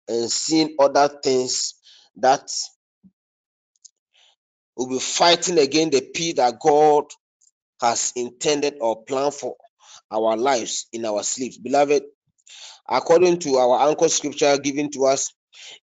and 0.07 0.31
seeing 0.31 0.75
other 0.79 1.07
things 1.23 1.75
that 2.17 2.49
will 4.77 4.89
be 4.89 4.99
fighting 4.99 5.59
against 5.59 5.93
the 5.93 6.01
peace 6.01 6.35
that 6.35 6.59
God 6.59 7.05
has 7.81 8.13
intended 8.15 8.75
or 8.81 9.03
planned 9.03 9.33
for 9.33 9.55
our 10.11 10.37
lives 10.37 10.87
in 10.93 11.05
our 11.05 11.23
sleep. 11.23 11.53
Beloved, 11.63 12.03
according 12.87 13.39
to 13.39 13.55
our 13.55 13.89
anchor 13.89 14.09
scripture 14.09 14.57
given 14.57 14.91
to 14.91 15.05
us 15.05 15.33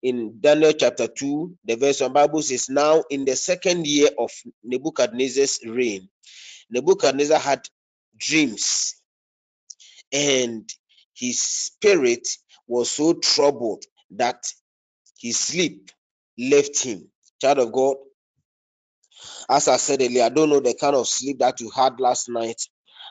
in 0.02 0.40
Daniel 0.40 0.73
chapter 0.73 1.09
2, 1.09 1.59
the 1.64 1.76
verse 1.76 2.02
on 2.02 2.12
Bible 2.12 2.42
says, 2.42 2.68
Now 2.71 3.04
in 3.11 3.25
the 3.25 3.37
second 3.37 3.87
year 3.87 4.11
of 4.18 4.30
Nebuchadnezzar's 4.64 5.61
reign, 5.66 6.09
Nebuchadnezzar 6.71 7.38
had 7.38 7.68
dreams, 8.18 8.97
and 10.12 10.68
his 11.14 11.40
spirit 11.40 12.28
was 12.66 12.90
so 12.90 13.14
troubled 13.14 13.85
that 14.12 14.45
his 15.21 15.38
sleep 15.38 15.90
left 16.38 16.83
him. 16.83 17.11
Child 17.40 17.59
of 17.61 17.73
God, 17.73 17.97
as 19.50 19.68
I 19.68 19.76
said 19.78 20.02
earlier, 20.02 20.25
I 20.25 20.30
don't 20.30 20.50
know 20.50 20.61
the 20.61 20.75
kind 20.75 20.97
of 20.97 21.09
sleep 21.09 21.40
that 21.40 21.61
you 21.61 21.71
had 21.71 22.00
last 22.00 22.28
night. 22.30 22.62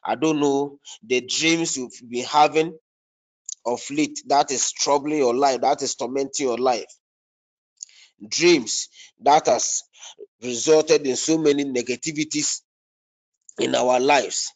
I 0.06 0.16
don't 0.16 0.40
know 0.40 0.80
the 1.04 1.22
dreams 1.22 1.78
you've 1.78 1.94
been 2.10 2.26
having 2.26 2.78
of 3.68 3.82
late 3.92 4.22
that 4.28 4.52
is 4.52 4.72
troubling 4.72 5.20
your 5.20 5.36
life, 5.36 5.62
that 5.62 5.82
is 5.84 5.96
tormenting 5.96 6.48
your 6.48 6.58
life. 6.58 6.86
Dreams 8.28 8.90
that 9.22 9.48
has 9.48 9.84
resulted 10.42 11.06
in 11.06 11.16
so 11.16 11.38
many 11.38 11.66
negativities 11.66 12.62
in 13.60 13.76
our 13.76 14.00
lives. 14.00 14.54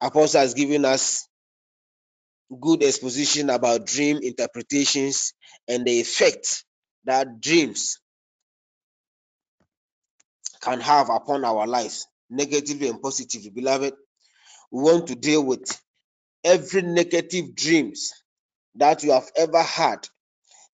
Apostle 0.00 0.40
has 0.42 0.54
given 0.54 0.84
us 0.84 1.26
good 2.60 2.82
exposition 2.82 3.50
about 3.50 3.86
dream 3.86 4.18
interpretations 4.22 5.32
and 5.68 5.86
the 5.86 6.00
effect 6.00 6.64
that 7.04 7.40
dreams 7.40 7.98
can 10.60 10.80
have 10.80 11.10
upon 11.10 11.44
our 11.44 11.66
lives, 11.66 12.06
negatively 12.30 12.88
and 12.88 13.00
positively. 13.02 13.50
Beloved, 13.50 13.94
we 14.70 14.82
want 14.82 15.06
to 15.08 15.14
deal 15.14 15.44
with 15.44 15.80
every 16.44 16.82
negative 16.82 17.54
dreams 17.56 18.12
that 18.76 19.04
you 19.04 19.12
have 19.12 19.30
ever 19.36 19.62
had 19.62 20.08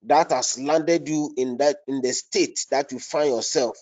that 0.04 0.32
has 0.32 0.58
landed 0.60 1.08
you 1.08 1.32
in 1.36 1.58
that 1.58 1.78
in 1.88 2.02
the 2.02 2.12
state 2.12 2.66
that 2.70 2.92
you 2.92 2.98
find 3.00 3.30
yourself 3.30 3.76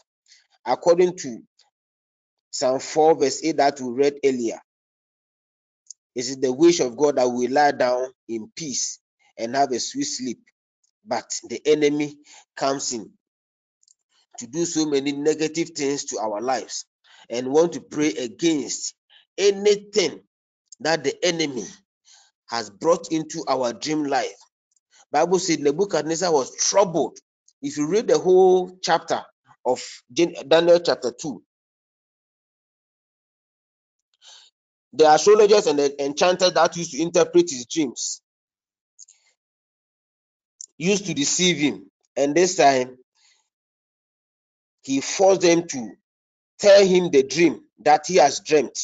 according 0.67 1.17
to 1.17 1.41
psalm 2.51 2.81
4 2.81 3.17
verse 3.17 3.45
8 3.45 3.59
that 3.59 3.81
we 3.81 3.91
read 3.93 4.15
earlier 4.25 4.61
it 6.15 6.21
is 6.21 6.39
the 6.41 6.53
wish 6.53 6.81
of 6.81 6.97
god 6.97 7.17
that 7.17 7.29
we 7.29 7.49
lie 7.49 7.73
down 7.73 8.07
in 8.29 8.51
peace 8.55 9.01
and 9.39 9.57
have 9.57 9.73
a 9.73 9.81
sweet 9.81 10.05
sleep. 10.05 10.41
But 11.07 11.31
the 11.49 11.61
enemy 11.67 12.17
comes 12.57 12.93
in 12.93 13.11
to 14.39 14.47
do 14.47 14.65
so 14.67 14.87
many 14.87 15.13
negative 15.13 15.71
things 15.71 16.07
to 16.07 16.19
our 16.21 16.41
lives 16.43 16.87
and 17.31 17.49
want 17.53 17.75
to 17.75 17.81
pray 17.81 18.11
against 18.13 18.95
anything 19.39 20.21
that 20.81 21.05
the 21.05 21.15
enemy 21.25 21.65
has 22.51 22.71
brought 22.71 23.13
into 23.13 23.45
our 23.49 23.73
dream 23.73 24.05
life. 24.05 24.37
Bible 25.13 25.39
said 25.39 25.61
Nebuchadnezzar 25.61 26.33
was 26.33 26.57
troubled. 26.57 27.19
If 27.63 27.77
you 27.79 27.89
read 27.89 28.09
the 28.09 28.19
whole 28.19 28.79
chapter 28.83 29.23
of 29.67 29.83
Daniel 30.13 30.81
chapter 30.81 31.13
2, 31.13 31.43
the 34.95 35.11
astrologers 35.13 35.67
and 35.67 35.79
the 35.79 36.05
enchanters 36.05 36.53
that 36.53 36.77
used 36.77 36.93
to 36.93 37.03
interpret 37.03 37.51
his 37.51 37.67
dreams 37.67 38.23
used 40.79 41.07
to 41.07 41.15
deceive 41.15 41.59
him. 41.59 41.91
And 42.17 42.35
this 42.35 42.57
time, 42.57 42.99
he 44.83 45.01
forced 45.01 45.43
them 45.43 45.67
to 45.69 45.93
tell 46.59 46.87
him 46.87 47.11
the 47.11 47.23
dream 47.25 47.63
that 47.81 48.05
he 48.07 48.17
has 48.17 48.41
dreamt. 48.41 48.79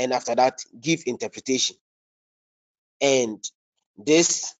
And 0.00 0.14
after 0.14 0.34
that, 0.36 0.60
give 0.80 1.04
interpretation. 1.06 1.76
And 3.00 3.42
this 3.98 4.54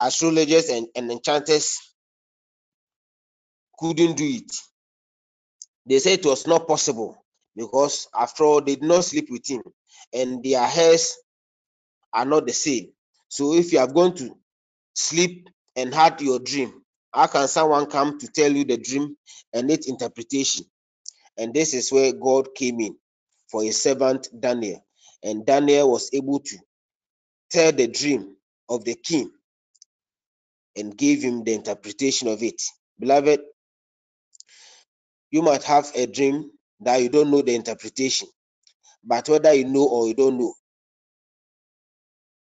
astrologers 0.00 0.70
and, 0.70 0.88
and 0.96 1.10
enchanters 1.12 1.78
couldn't 3.78 4.16
do 4.16 4.26
it. 4.26 4.52
They 5.86 5.98
said 6.00 6.20
it 6.20 6.26
was 6.26 6.46
not 6.46 6.68
possible 6.68 7.24
because 7.56 8.08
after 8.18 8.44
all, 8.44 8.60
they 8.62 8.76
did 8.76 8.84
not 8.84 9.04
sleep 9.04 9.28
with 9.30 9.48
him 9.50 9.62
and 10.14 10.42
their 10.44 10.66
hairs 10.66 11.16
are 12.12 12.26
not 12.26 12.46
the 12.46 12.52
same. 12.54 12.90
So 13.28 13.54
if 13.54 13.72
you 13.72 13.80
are 13.80 13.88
going 13.92 14.14
to 14.16 14.36
sleep 14.94 15.48
and 15.76 15.94
had 15.94 16.20
your 16.22 16.40
dream, 16.40 16.82
how 17.12 17.28
can 17.28 17.48
someone 17.48 17.86
come 17.86 18.18
to 18.20 18.28
tell 18.28 18.52
you 18.52 18.64
the 18.64 18.78
dream 18.78 19.16
and 19.54 19.70
its 19.70 19.88
interpretation? 19.88 20.66
And 21.38 21.54
this 21.54 21.74
is 21.74 21.92
where 21.92 22.12
God 22.14 22.54
came 22.54 22.80
in 22.80 22.96
for 23.50 23.64
his 23.64 23.82
servant 23.82 24.28
Daniel. 24.38 24.84
And 25.22 25.46
Daniel 25.46 25.92
was 25.92 26.10
able 26.14 26.40
to 26.40 26.58
tell 27.50 27.72
the 27.72 27.88
dream 27.88 28.36
of 28.68 28.84
the 28.84 28.94
king 28.94 29.30
and 30.76 30.96
gave 30.96 31.22
him 31.22 31.44
the 31.44 31.54
interpretation 31.54 32.28
of 32.28 32.42
it. 32.42 32.62
Beloved, 32.98 33.40
you 35.30 35.42
might 35.42 35.64
have 35.64 35.90
a 35.96 36.06
dream 36.06 36.50
that 36.80 37.02
you 37.02 37.10
don't 37.10 37.30
know 37.30 37.42
the 37.42 37.54
interpretation, 37.54 38.28
but 39.04 39.28
whether 39.28 39.54
you 39.54 39.66
know 39.66 39.86
or 39.88 40.08
you 40.08 40.14
don't 40.14 40.38
know, 40.38 40.54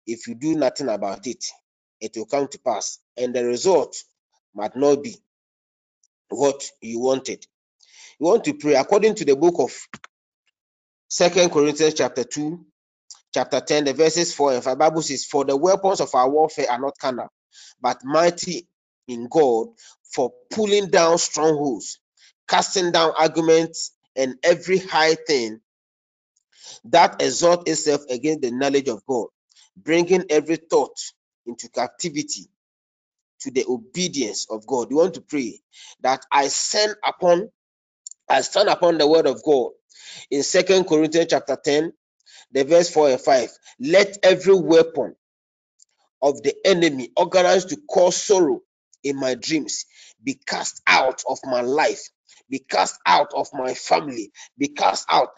if 0.07 0.27
you 0.27 0.35
do 0.35 0.55
nothing 0.55 0.89
about 0.89 1.27
it, 1.27 1.45
it 2.01 2.13
will 2.17 2.25
come 2.27 2.47
to 2.49 2.59
pass, 2.59 2.99
and 3.17 3.35
the 3.35 3.45
result 3.45 3.95
might 4.55 4.75
not 4.75 5.03
be 5.03 5.17
what 6.29 6.63
you 6.81 6.99
wanted. 7.01 7.45
You 8.19 8.27
want 8.27 8.45
to 8.45 8.55
pray 8.55 8.75
according 8.75 9.15
to 9.17 9.25
the 9.25 9.35
book 9.35 9.55
of 9.59 9.71
Second 11.09 11.51
Corinthians 11.51 11.95
chapter 11.95 12.25
2, 12.25 12.65
chapter 13.33 13.61
10, 13.61 13.85
the 13.85 13.93
verses 13.93 14.33
4 14.35 14.53
and 14.55 14.63
5. 14.65 14.79
Bible 14.79 15.01
says, 15.03 15.25
For 15.25 15.45
the 15.45 15.57
weapons 15.57 16.01
of 16.01 16.15
our 16.15 16.29
warfare 16.29 16.67
are 16.71 16.79
not 16.81 16.97
carnal, 16.99 17.29
but 17.81 17.99
mighty 18.05 18.67
in 19.07 19.27
God 19.29 19.69
for 20.13 20.33
pulling 20.51 20.89
down 20.89 21.17
strongholds, 21.19 21.99
casting 22.47 22.91
down 22.91 23.13
arguments 23.17 23.93
and 24.15 24.35
every 24.43 24.79
high 24.79 25.15
thing 25.15 25.61
that 26.85 27.21
exalt 27.21 27.67
itself 27.69 28.03
against 28.09 28.41
the 28.43 28.51
knowledge 28.51 28.89
of 28.89 29.05
God, 29.07 29.27
bringing 29.77 30.25
every 30.29 30.57
thought 30.57 30.97
into 31.45 31.69
captivity 31.69 32.47
to 33.41 33.51
the 33.51 33.65
obedience 33.67 34.47
of 34.49 34.67
God. 34.67 34.89
You 34.91 34.97
want 34.97 35.15
to 35.15 35.21
pray 35.21 35.61
that 36.01 36.25
I 36.31 36.49
send 36.49 36.95
upon, 37.05 37.49
I 38.29 38.41
stand 38.41 38.69
upon 38.69 38.97
the 38.99 39.07
word 39.07 39.27
of 39.27 39.43
God 39.43 39.71
in 40.31 40.43
Second 40.43 40.85
Corinthians 40.85 41.27
chapter 41.29 41.57
10, 41.63 41.93
the 42.51 42.63
verse 42.63 42.89
4 42.89 43.11
and 43.11 43.21
5. 43.21 43.49
Let 43.79 44.17
every 44.23 44.55
weapon 44.55 45.15
of 46.21 46.41
the 46.43 46.55
enemy 46.65 47.11
organized 47.15 47.69
to 47.69 47.77
cause 47.89 48.17
sorrow 48.21 48.61
in 49.03 49.17
my 49.17 49.35
dreams 49.35 49.85
be 50.23 50.33
cast 50.33 50.81
out 50.85 51.23
of 51.27 51.39
my 51.45 51.61
life, 51.61 52.01
be 52.49 52.59
cast 52.59 52.99
out 53.05 53.31
of 53.33 53.47
my 53.53 53.73
family, 53.73 54.31
be 54.57 54.67
cast 54.67 55.05
out 55.09 55.29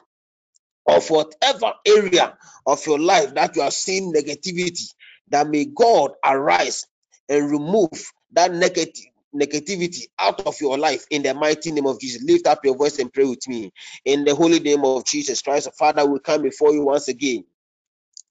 of 0.88 1.10
whatever 1.10 1.74
area 1.86 2.38
of 2.66 2.86
your 2.86 3.00
life 3.00 3.34
that 3.36 3.56
you 3.56 3.62
are 3.62 3.72
seeing 3.72 4.12
negativity, 4.12 4.94
that 5.30 5.48
may 5.48 5.66
God 5.66 6.12
arise 6.26 6.88
and 7.30 7.52
remove 7.52 8.12
that 8.32 8.54
negative 8.54 9.11
negativity 9.36 10.04
out 10.20 10.42
of 10.46 10.56
your 10.62 10.78
life 10.78 11.06
in 11.10 11.24
the 11.24 11.34
mighty 11.34 11.72
name 11.72 11.88
of 11.88 12.00
Jesus. 12.00 12.24
Lift 12.24 12.48
up 12.48 12.64
your 12.66 12.76
voice 12.76 13.00
and 13.00 13.12
pray 13.12 13.26
with 13.26 13.48
me 13.48 13.72
in 14.06 14.24
the 14.26 14.36
holy 14.36 14.60
name 14.60 14.84
of 14.84 15.06
Jesus 15.06 15.42
Christ. 15.42 15.70
Father, 15.78 16.06
we 16.06 16.20
come 16.20 16.42
before 16.42 16.74
you 16.74 16.84
once 16.84 17.08
again. 17.08 17.44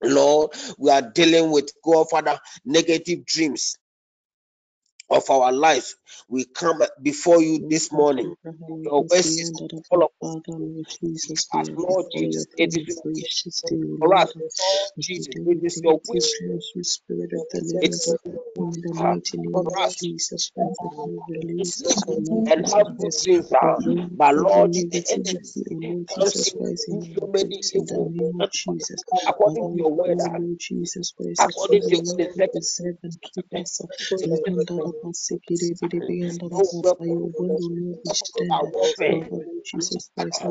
Lord, 0.03 0.53
we 0.79 0.91
are 0.91 1.03
dealing 1.03 1.51
with 1.51 1.71
God, 1.85 2.09
Father, 2.11 2.39
negative 2.65 3.27
dreams 3.27 3.77
of 5.11 5.31
our 5.31 5.53
life. 5.53 5.95
We 6.29 6.47
come 6.47 6.83
before 7.03 7.43
you 7.43 7.67
this 7.69 7.93
morning. 7.93 8.35
Your 8.85 9.05
word 9.11 9.25
says, 9.25 9.53
all 9.91 10.05
of 10.05 10.11
us, 10.23 10.37
as 11.55 11.71
Lord 11.77 12.07
Jesus, 12.13 12.47
it 12.57 12.75
throne 13.61 13.89
for 13.99 14.17
us, 14.17 14.33
we 14.37 14.49
Jesus, 15.01 15.35
it 15.47 15.59
with 15.63 15.63
is 15.65 15.83
your 15.83 16.01
wish 16.09 16.41
dreams, 16.41 16.67
spirit 16.85 17.31
of 17.35 17.43
the 17.51 17.63
it 17.63 17.77
living 17.83 18.01
is 18.01 18.07
God, 18.07 18.19
your 18.25 18.41
in 18.57 18.81
the 18.83 18.95
will 18.95 18.95
mighty 18.95 19.39
name 19.39 19.65
for 19.65 19.65
of 19.69 19.79
us 19.85 19.97
Jesus 20.01 20.51
Christ, 20.55 20.81
that 20.83 20.91
to 21.05 21.23
release 21.29 21.83
sleep 21.85 22.27
Lord 22.31 22.51
and 22.51 22.67
have 22.75 22.99
good 22.99 23.15
Christ, 23.25 23.27
dreams. 23.27 23.53
we 23.61 23.61
ah. 23.63 23.81
bring 23.85 24.11
But 24.17 24.37
Lord, 24.37 24.73
the 24.91 25.05
enemy 25.11 25.39
negativity, 25.39 25.63
O 25.73 25.77
Lord 25.77 25.99
comes 26.09 26.35
Jesus 26.35 26.53
in 26.55 26.55
to 26.59 26.59
Christ, 26.59 26.87
do 26.91 27.01
in 27.01 27.07
so 27.19 27.29
many 27.33 27.57
the 27.75 27.75
evil 27.75 28.13
Jesus. 28.53 29.05
according 29.27 29.65
to 29.71 29.77
your 29.77 29.93
word, 29.95 30.19
Jesus 30.61 31.13
Christ, 31.17 31.49
according 31.49 31.83
to 31.83 31.89
O 31.95 31.97
your 31.97 32.03
word 32.05 32.29
in 32.31 32.63
will 32.63 32.63
second 32.63 33.17
preserve 33.17 33.35
keep 33.35 33.47
us. 33.55 35.00
The 35.03 35.41
verse 35.49 35.73
20. 35.81 36.01
No 36.51 36.63
your 37.07 37.31
word, 37.39 37.59
O 37.61 37.69
Lord, 37.71 37.99
we 38.05 38.13
of 38.37 38.47
stand. 38.47 38.51
our 38.51 38.67
warfare 38.67 39.31
Father, 39.31 39.41
Lord 39.47 39.65
Jesus 39.65 40.11
Christ, 40.17 40.43
uh, 40.45 40.51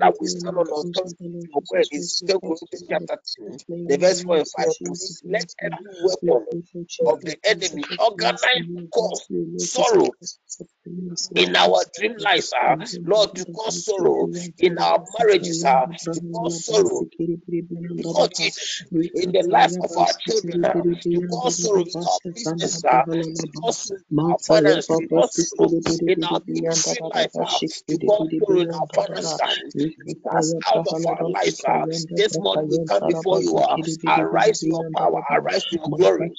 that 0.00 0.14
negativity, 0.14 0.14
we 0.20 0.26
any 0.26 0.40
stand 0.40 0.56
on 0.58 0.66
account, 0.68 0.92
authority 0.94 1.14
Father, 1.18 1.48
Lord 1.52 1.64
word 1.70 1.88
Jesus 1.90 1.90
is 1.92 2.18
Christ, 2.18 2.22
we 2.22 2.34
second 2.48 2.54
cast 2.54 2.64
Corinthians 2.70 2.84
aside. 2.90 2.90
chapter 2.90 3.16
10, 3.38 3.58
Declare 3.58 3.78
the 3.88 3.98
in 3.98 4.06
the 4.06 4.06
verse 4.06 4.24
4 4.24 4.36
and 4.38 4.46
mighty 4.58 4.74
5. 4.86 4.96
Jesus' 4.96 5.22
Let 5.24 5.48
every 5.62 5.86
We 6.22 6.32
weapon 6.32 6.46
pray 6.50 6.62
for 6.72 6.84
of 7.06 7.20
Jesus 7.20 7.24
the 7.24 7.38
Christ, 7.44 7.44
enemy 7.44 7.84
that 7.84 7.98
organized 7.98 8.50
against 8.54 8.54
to 8.54 8.64
me, 8.64 8.88
cause 8.92 9.20
against 9.20 9.30
you, 9.30 9.46
Lord 9.52 9.70
Jesus 9.72 9.98
sorrow 9.98 10.10
Christ, 10.18 10.40
of 10.60 10.68
the 10.84 10.92
in 11.36 11.56
our 11.56 11.84
Jesus 11.84 11.90
dream 11.98 12.16
Christ. 12.16 12.24
lives, 12.24 12.52
uh, 12.54 12.76
And 12.76 12.88
then 12.92 13.06
Lord, 13.06 13.36
to 13.36 13.46
cause 13.46 13.84
sorrow 13.86 14.28
in 14.58 14.78
our 14.78 15.00
marriages, 15.18 15.64
uh, 15.64 15.86
to 16.14 16.22
cause 16.34 16.66
sorrow 16.66 17.06
kiri 17.16 17.38
biri 17.48 17.62
beyond 17.68 18.02
the 18.02 18.10
Lord. 18.10 18.32
Jesus, 18.34 18.82
in 19.14 19.32
the 19.32 19.44
lives 19.50 19.78
of 19.82 19.90
our 19.96 20.12
children, 20.26 20.64
uh, 20.64 20.84
to 21.14 21.22
cause 21.32 21.60
sorrow 21.62 21.84
in 21.84 21.94
our 22.06 22.20
bus, 22.20 22.20
the 22.24 22.32
business, 22.32 22.84
uh, 22.84 23.04
Bahala 23.08 23.24
to 23.36 23.48
cause 23.62 23.77
our 25.16 25.28
souls, 25.32 26.02
in 26.06 26.24
our 26.24 26.40
ministry 26.46 27.00
life, 27.14 27.32
uh, 27.40 27.60
to 27.88 27.98
God 28.06 28.28
our 28.74 29.06
understanding. 29.08 29.72
Lift 30.06 30.20
us 30.38 30.54
out 30.66 30.86
of 30.86 30.98
our 31.06 31.30
lives. 31.32 31.64
uh, 31.68 31.86
This 32.16 32.38
morning 32.40 32.68
we 32.70 32.78
come 32.80 33.06
before 33.06 33.40
you. 33.42 33.60
Arise 34.06 34.64
your 34.66 34.86
power, 34.96 35.22
arise 35.30 35.66
your 35.72 35.88
glory. 35.90 36.32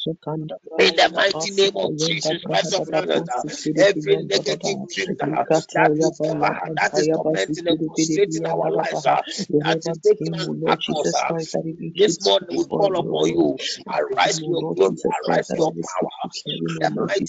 In 0.78 0.96
the 0.96 1.10
mighty 1.16 1.52
name 1.52 1.72
of 1.78 1.96
Jesus 1.98 2.38
Christ 2.46 2.74
of 2.74 2.90
Nazareth, 2.90 3.30
uh, 3.30 3.44
every 3.78 4.18
negative 4.18 4.88
dream 4.90 5.16
that 5.20 5.30
has- 5.32 5.52
uh, 5.52 5.62
that 5.76 5.92
is 5.98 6.22
ever 6.22 6.36
had, 6.44 6.52
uh, 6.64 6.70
that 6.78 6.92
is 6.98 7.10
tormenting 7.10 7.68
and 7.68 7.80
frustrating 7.86 8.46
our 8.46 8.72
lives, 8.72 9.06
that 9.06 9.80
is 9.86 10.00
taking 10.04 10.34
us 10.36 10.50
back, 11.14 11.34
uh, 11.56 11.62
this 11.96 12.22
morning 12.22 12.50
we 12.56 12.66
call 12.66 12.98
upon 12.98 13.30
you. 13.30 13.58
Arise 13.90 14.42
your 14.46 14.64
glory, 14.64 15.02
arise 15.24 15.54
your 15.58 15.72
power. 15.84 16.10
In 16.62 16.78
the 16.80 16.92
mighty 17.08 17.29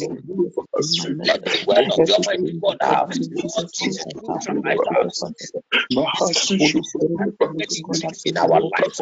blessing 0.07 0.51
from 0.55 0.67
in 8.25 8.37
our 8.37 8.59
life 8.59 8.95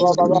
Bapak-bapak 0.00 0.40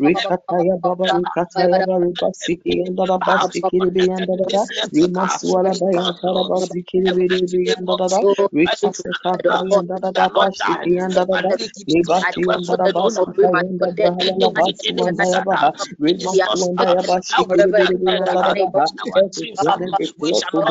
rikata 0.00 0.56
ya 0.66 0.76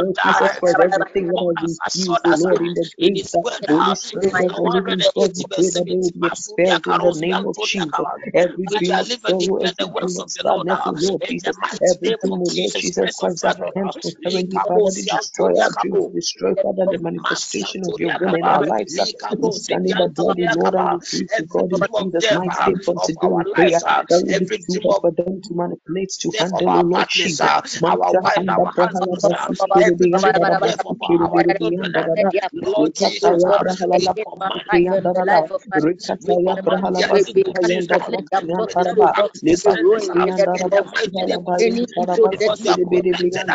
everything 0.02 0.78
that 0.80 0.98
has 0.98 1.54
been 1.54 1.78
fused, 1.92 2.22
O 2.28 2.32
Lord, 2.32 2.62
in 2.62 2.74
the 2.76 2.89
grace, 2.98 3.38
Holy 3.68 3.96
Spirit 3.96 4.34
of 4.38 4.54
the 4.54 4.72
living 4.74 4.92
God, 4.92 5.34
we 5.34 5.46
pray 5.56 5.70
that 5.72 5.86
they 5.88 5.96
will 5.96 6.12
be 6.12 6.28
expelled 6.28 6.86
in 6.88 7.02
the 7.02 7.13
name 7.13 7.46
of 7.46 7.60
Jesus. 7.62 8.08
Every 8.34 8.70
dream 8.70 9.02
of 9.02 9.12
sorrow, 9.22 9.58
every 9.63 9.92
dream 9.98 10.18
of 10.20 10.30
sadness, 10.30 10.80
O 10.88 10.92
Lord 10.92 11.22
Jesus, 11.30 11.56
every 11.82 12.13
dream, 12.22 12.42
O 12.42 12.46
Lord 12.46 12.74
Jesus 12.76 13.12
Christ, 13.18 13.42
that 13.44 13.58
comes 13.78 13.98
concurrently, 14.02 14.62
Father, 14.68 14.92
to 14.94 15.04
destroy 15.04 15.60
our 15.62 15.72
dreams, 15.78 16.08
destroy, 16.14 16.56
Father, 16.62 16.88
the 16.90 17.00
manifestation 17.00 17.84
of 17.86 17.96
your 18.00 18.12
will 18.20 18.36
in 18.36 18.48
our 18.48 18.64
lives. 18.64 19.16
We 19.42 19.52
stand 19.52 19.88
in 19.88 19.98
the 19.98 20.08
blood, 20.16 20.40
O 20.40 20.50
Lord, 20.56 20.76
and 20.90 21.02
plead 21.12 21.30
to 21.38 21.44
God 21.46 21.72
in 21.74 21.86
Jesus' 21.94 22.28
mighty 22.32 22.64
name 22.66 22.80
from 22.86 23.00
today 23.04 23.28
we 23.30 23.46
pray 23.54 23.68
that 24.10 24.24
will 24.26 24.36
be 24.36 24.52
too 24.72 24.90
for 25.02 25.12
them 25.12 25.42
to 25.44 25.56
manipulate, 25.56 26.12
to 26.22 26.32
handle, 26.40 26.70
Lord 26.90 27.08
Jesus. 27.10 27.52
Masha 27.82 28.20
kanda 28.36 28.64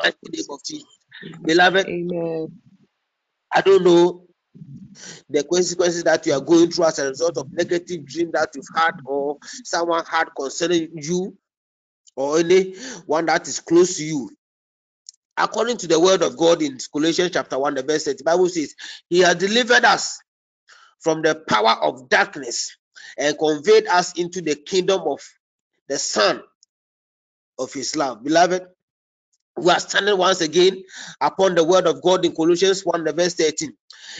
mighty 0.00 0.28
name 0.32 0.46
of 0.50 0.62
Jesus. 0.64 0.88
Beloved, 1.44 1.88
Amen. 1.88 2.48
I 3.54 3.60
don't 3.62 3.84
know 3.84 4.26
the 5.28 5.44
consequences 5.44 6.04
that 6.04 6.26
you 6.26 6.32
are 6.34 6.40
going 6.40 6.70
through 6.70 6.86
as 6.86 6.98
a 6.98 7.08
result 7.08 7.38
of 7.38 7.52
negative 7.52 8.04
dream 8.04 8.30
that 8.32 8.50
you've 8.54 8.66
had 8.74 8.92
or 9.04 9.38
someone 9.64 10.04
had 10.04 10.28
concerning 10.36 10.90
you 10.94 11.36
or 12.16 12.38
any 12.38 12.74
one 13.06 13.26
that 13.26 13.48
is 13.48 13.60
close 13.60 13.96
to 13.96 14.04
you. 14.04 14.30
According 15.36 15.78
to 15.78 15.86
the 15.86 15.98
word 15.98 16.22
of 16.22 16.36
God 16.36 16.60
in 16.62 16.78
Colossians 16.92 17.30
chapter 17.32 17.58
1, 17.58 17.74
the 17.74 17.82
verse 17.82 18.04
30, 18.04 18.18
the 18.18 18.24
Bible 18.24 18.48
says, 18.48 18.74
He 19.08 19.20
has 19.20 19.36
delivered 19.36 19.84
us 19.84 20.20
from 21.00 21.22
the 21.22 21.34
power 21.34 21.76
of 21.82 22.08
darkness 22.08 22.76
and 23.16 23.38
conveyed 23.38 23.86
us 23.86 24.18
into 24.18 24.42
the 24.42 24.54
kingdom 24.54 25.02
of 25.06 25.20
the 25.88 25.98
Son 25.98 26.42
of 27.58 27.72
His 27.72 27.96
love. 27.96 28.22
Beloved, 28.22 28.66
we 29.56 29.70
are 29.70 29.80
standing 29.80 30.16
once 30.16 30.40
again 30.40 30.82
upon 31.20 31.54
the 31.54 31.64
word 31.64 31.86
of 31.86 32.02
God 32.02 32.24
in 32.24 32.34
Colossians 32.34 32.82
1, 32.82 33.04
verse 33.14 33.34
13, 33.34 33.72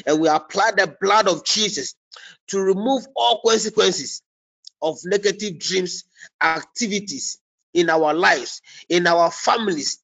and 0.06 0.20
we 0.20 0.28
apply 0.28 0.72
the 0.76 0.94
blood 1.00 1.26
of 1.26 1.44
Jesus 1.44 1.94
to 2.48 2.60
remove 2.60 3.04
all 3.16 3.40
consequences 3.44 4.22
of 4.82 4.98
negative 5.04 5.58
dreams, 5.58 6.04
activities 6.40 7.38
in 7.72 7.88
our 7.88 8.12
lives, 8.12 8.60
in 8.88 9.06
our 9.06 9.30
families, 9.30 10.00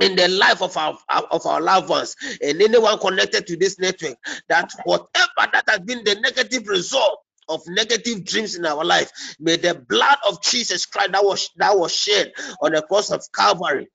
in 0.00 0.16
the 0.16 0.28
life 0.28 0.62
of 0.62 0.76
our 0.76 0.98
of 1.30 1.46
our 1.46 1.60
loved 1.60 1.88
ones, 1.88 2.16
and 2.42 2.60
anyone 2.60 2.98
connected 2.98 3.46
to 3.46 3.56
this 3.56 3.78
network. 3.78 4.16
That 4.48 4.72
whatever 4.84 5.50
that 5.52 5.64
has 5.68 5.80
been 5.80 6.02
the 6.04 6.16
negative 6.16 6.66
result 6.66 7.20
of 7.48 7.62
negative 7.68 8.24
dreams 8.24 8.56
in 8.56 8.64
our 8.64 8.84
life, 8.84 9.12
may 9.38 9.56
the 9.56 9.74
blood 9.74 10.16
of 10.28 10.42
Jesus 10.42 10.86
Christ 10.86 11.12
that 11.12 11.24
was 11.24 11.50
that 11.56 11.78
was 11.78 11.94
shed 11.94 12.32
on 12.62 12.72
the 12.72 12.82
cross 12.82 13.10
of 13.10 13.22
Calvary 13.32 13.88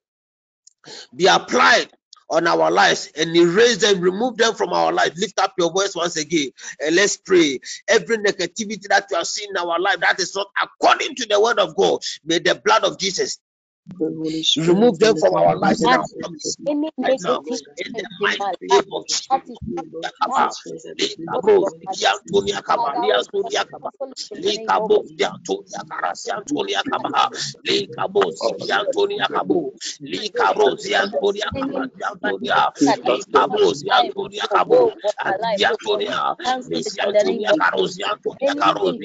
be 1.15 1.28
applied 1.28 1.89
on 2.30 2.48
our 2.48 2.71
lives 2.71 3.12
and 3.17 3.36
erase 3.36 3.78
them, 3.78 4.02
remove 4.02 4.38
them 4.38 4.54
from 4.56 4.74
our 4.74 4.91
life. 4.91 5.13
Lift 5.17 5.39
up 5.39 5.54
your 5.58 5.71
voice 5.71 5.95
once 5.95 6.17
again 6.17 6.50
and 6.80 6.95
let's 6.95 7.17
pray. 7.17 7.60
Every 7.88 8.17
negativity 8.17 8.88
that 8.89 9.08
you 9.12 9.17
are 9.17 9.26
seeing 9.26 9.50
in 9.52 9.58
our 9.58 9.80
life 9.80 10.00
that 10.02 10.19
is 10.19 10.36
not 10.36 10.48
according 10.62 11.15
to 11.15 11.28
the 11.28 11.39
word 11.39 11.60
of 11.60 11.76
God, 11.76 12.02
may 12.26 12.39
the 12.39 12.56
blood 12.56 12.84
of 12.84 12.98
Jesus 13.00 13.39
The 13.88 14.13
Holy 14.17 14.43
Spirit 14.43 14.69
remove 14.69 15.00
them 15.00 15.15
from 15.17 15.36
our 15.36 15.56
lives 15.58 15.84
and 15.84 15.93
That 15.93 15.95
our 15.95 16.08
families. 16.21 16.58
any 16.67 16.91
Right 17.04 17.15
now, 17.19 17.41
in 17.78 17.93
the 17.95 18.06
mighty 18.21 18.48
name 18.62 18.86
of 18.93 19.08
Jesus. 19.08 19.30
that 19.30 19.43
is 19.50 19.60
Lord 19.93 20.06
Yakaba, 20.06 20.38
not 20.38 20.56
Jesus 20.58 20.60
Christ, 20.62 20.88
I 20.89 20.93
Lika 21.00 21.17
decree 21.17 21.36
of 21.36 21.43
that 21.43 21.43
Bros, 21.43 21.76
God. 21.86 21.98
every 21.98 22.02
Yantonia 22.02 22.63
Kaba, 22.63 22.93
Father, 22.95 23.26
God, 23.41 23.52
Liantonia 23.52 23.65
Kaba, 23.71 23.89
cancel 24.00 24.12
it 24.12 24.17
in 24.32 24.41
the 24.43 24.52
name 24.54 24.74
Lika 24.74 24.80
of 24.80 24.89
Bos, 24.89 25.12
Yantonia 25.19 25.84
Karas, 25.91 26.28
Yantonia 26.30 26.84
Kaba, 26.91 27.30
Lika 27.65 28.08
Bos, 28.10 28.52
Yantonia 28.67 29.30
Kabu, 29.32 29.71
Lika 30.02 30.54
Bros, 30.56 30.88
Yantonia 30.88 31.45
any 31.56 31.74
Karas, 31.74 31.89
my 32.21 32.34
Yantonia, 32.43 32.71
that 32.86 33.00
is 33.08 33.28
Lika 33.36 33.48
not 33.50 33.50
Bros, 33.50 33.84
in 33.84 33.86
line 33.88 34.13
with 34.17 34.32
Yantonia 34.34 34.48
your 34.52 34.60
Kabu, 34.60 34.91
will 34.91 34.93
for 35.02 35.13
my 35.26 35.36
life, 35.41 35.62
God. 35.91 36.04
Yantonia, 36.04 36.36
Cancel 36.43 36.80
it 36.86 36.86
Miss 36.86 36.98
in 37.04 37.12
the 37.13 37.24
name 37.26 37.43
Yantonia 37.43 37.54
of 37.54 37.60
Karos, 37.60 37.98
Yantonia 38.00 38.56
Karos, 38.58 38.98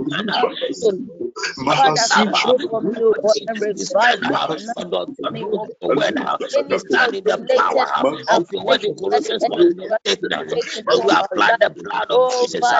Son. 0.72 1.10
cancel 1.64 1.72
Father, 1.74 2.08
come 2.14 2.32
Abba, 2.32 2.54
for 2.70 2.82
me, 2.82 2.98
oh 3.02 3.14
God, 3.22 3.36
and 3.48 3.62
revive 3.62 4.20
stand 4.20 4.22
me 4.22 4.38
uh, 4.38 4.48
tonight 4.48 4.76
on 4.78 4.90
the 4.92 4.98
in 4.98 5.26
of 5.26 5.38
authority 5.38 5.62
of 5.62 5.70
your 5.82 5.92
word. 5.92 6.14
Jesus. 6.14 6.18
uh, 6.18 6.38
Any 6.56 6.68
We 6.68 6.78
stand 6.78 7.14
in 7.14 7.24
the 7.26 7.38
calculated 7.38 7.56
power 7.56 7.86
uh, 7.96 8.04
of 8.28 8.44
your 8.52 8.64
word 8.64 8.84
in 8.84 8.94
Colossians 8.96 9.44
1 9.48 9.62
enemy 9.62 9.88
verse 9.90 9.98
has 10.08 10.18
13, 10.20 10.32
uh, 10.32 10.44
taken 10.54 10.88
and 10.88 11.04
we 11.04 11.12
apply 11.12 11.52
the 11.60 11.70
blood 11.70 12.10
of 12.10 12.26
Oh, 12.26 12.48
Jesus 12.50 12.72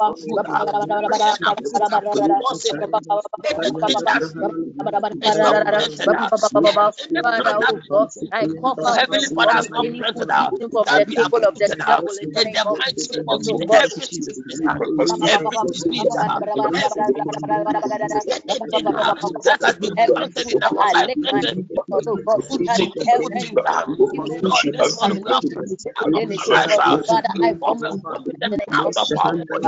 I 27.42 27.54
come 27.64 27.82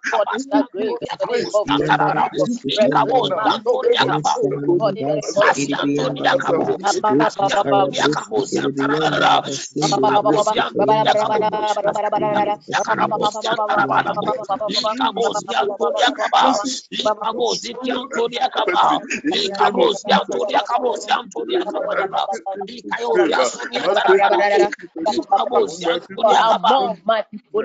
Above 26.51 26.99
my 27.07 27.23
people, 27.31 27.65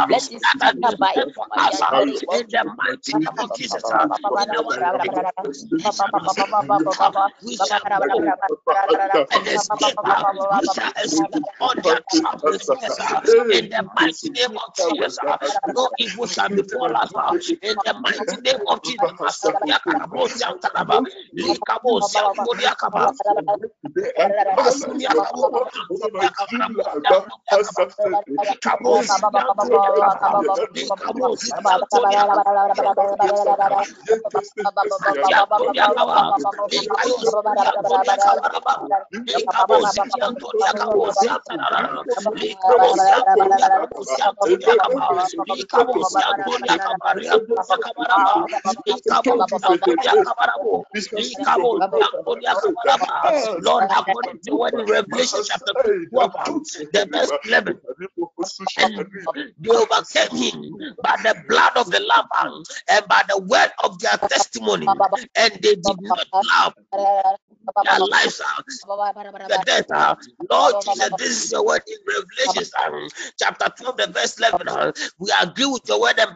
let 0.07 0.23
this 0.31 0.45
scatter 0.45 0.93
by 0.99 1.13
in 2.31 2.47
the 2.51 2.65
mighty 2.77 3.15
name 3.15 3.37
of 3.37 3.53
Jesus. 3.53 3.83
We 7.41 7.57
shall 7.57 7.81
and 7.87 7.89
escape. 7.89 8.37
We 9.01 9.07
shall 9.07 9.25
escape 9.47 9.88
in 13.51 13.69
the 13.69 13.83
mighty 13.95 14.29
name 14.31 14.57
of 14.57 14.75
Jesus. 14.77 15.19
No 15.67 15.89
evil 15.99 16.27
shall 16.27 16.49
befall 16.49 16.95
us 16.97 17.11
in 17.61 17.79
the 17.85 17.93
mighty 18.03 18.37
name 18.43 18.61
of 18.67 18.83
Jesus. 18.83 19.45
Lord, 53.61 53.85
according 53.95 54.39
to 54.47 54.55
what 54.55 54.73
in 54.79 54.85
Revelation 54.87 55.41
chapter 55.43 55.73
12, 56.11 56.31
the 56.93 57.07
verse 57.11 57.31
11, 57.45 57.79
and 58.77 58.91
they 59.59 59.71
overcame 59.71 60.37
him 60.37 60.55
by 61.03 61.15
the 61.23 61.35
blood 61.47 61.77
of 61.77 61.91
the 61.91 61.99
Lamb 62.01 62.27
and 62.89 63.07
by 63.07 63.23
the 63.29 63.39
word 63.39 63.71
of 63.83 63.99
their 63.99 64.17
testimony, 64.29 65.03
and 65.35 65.53
they 65.61 65.75
did 65.75 65.99
not 66.01 66.27
love 66.43 66.73
their 67.83 67.99
lives 68.11 68.41
out. 68.45 68.65
The 69.47 69.59
death, 69.65 69.87
Lord 70.49 70.75
Jesus, 70.81 71.11
this 71.17 71.45
is 71.45 71.51
your 71.51 71.65
word 71.65 71.81
in 71.87 71.97
Revelation 72.07 72.65
chapter 73.39 73.69
12, 73.77 73.97
the 73.97 74.07
verse 74.07 74.39
11. 74.39 74.93
We 75.19 75.31
agree 75.41 75.65
with 75.67 75.83
your 75.87 76.01
word 76.01 76.19
and 76.19 76.35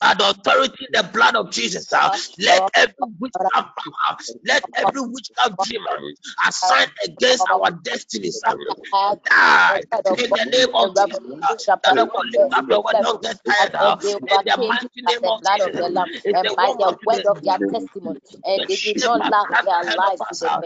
by 0.00 0.14
the 0.14 0.30
authority 0.30 0.86
the 0.92 1.08
blood 1.12 1.36
of 1.36 1.50
Jesus. 1.50 1.92
Uh, 1.92 2.10
let 2.38 2.70
every 2.74 2.94
witchcraft 3.20 3.68
power, 3.76 4.16
let 4.46 4.64
every 4.74 5.02
witchcraft 5.02 5.62
demon 5.62 6.14
assigned 6.46 6.92
against 7.04 7.46
our 7.50 7.70
destinies 7.84 8.42
uh, 8.46 8.54
die 9.24 9.82
in 10.18 10.32
the 10.32 10.46
name 10.52 10.74
of 10.74 10.96
Jesus. 10.96 11.20
Uh, 11.44 11.54
that 11.94 12.06
will 12.12 12.30
lift 12.32 12.52
up 12.54 12.66
your 12.68 12.82
word, 12.84 12.96
don't 13.00 13.22
get 13.22 13.38
tired. 13.46 13.74
Uh, 13.74 13.96
in 14.30 14.44
the 14.46 14.58
mighty 14.68 15.02
name 15.02 15.26
of 15.28 15.42
Jesus, 15.44 15.80
uh, 15.80 16.06
and 16.34 16.54
by 16.56 16.72
the 16.78 16.88
uh, 16.88 16.92
word 17.04 17.26
of 17.26 17.42
their 17.44 17.58
testimony, 17.68 18.20
and 18.44 18.66
they 18.68 18.76
did 18.76 18.98
not 18.98 19.22
love 19.26 19.48
their 19.62 19.84
lives 19.96 20.24
to 20.30 20.48
the 20.50 20.60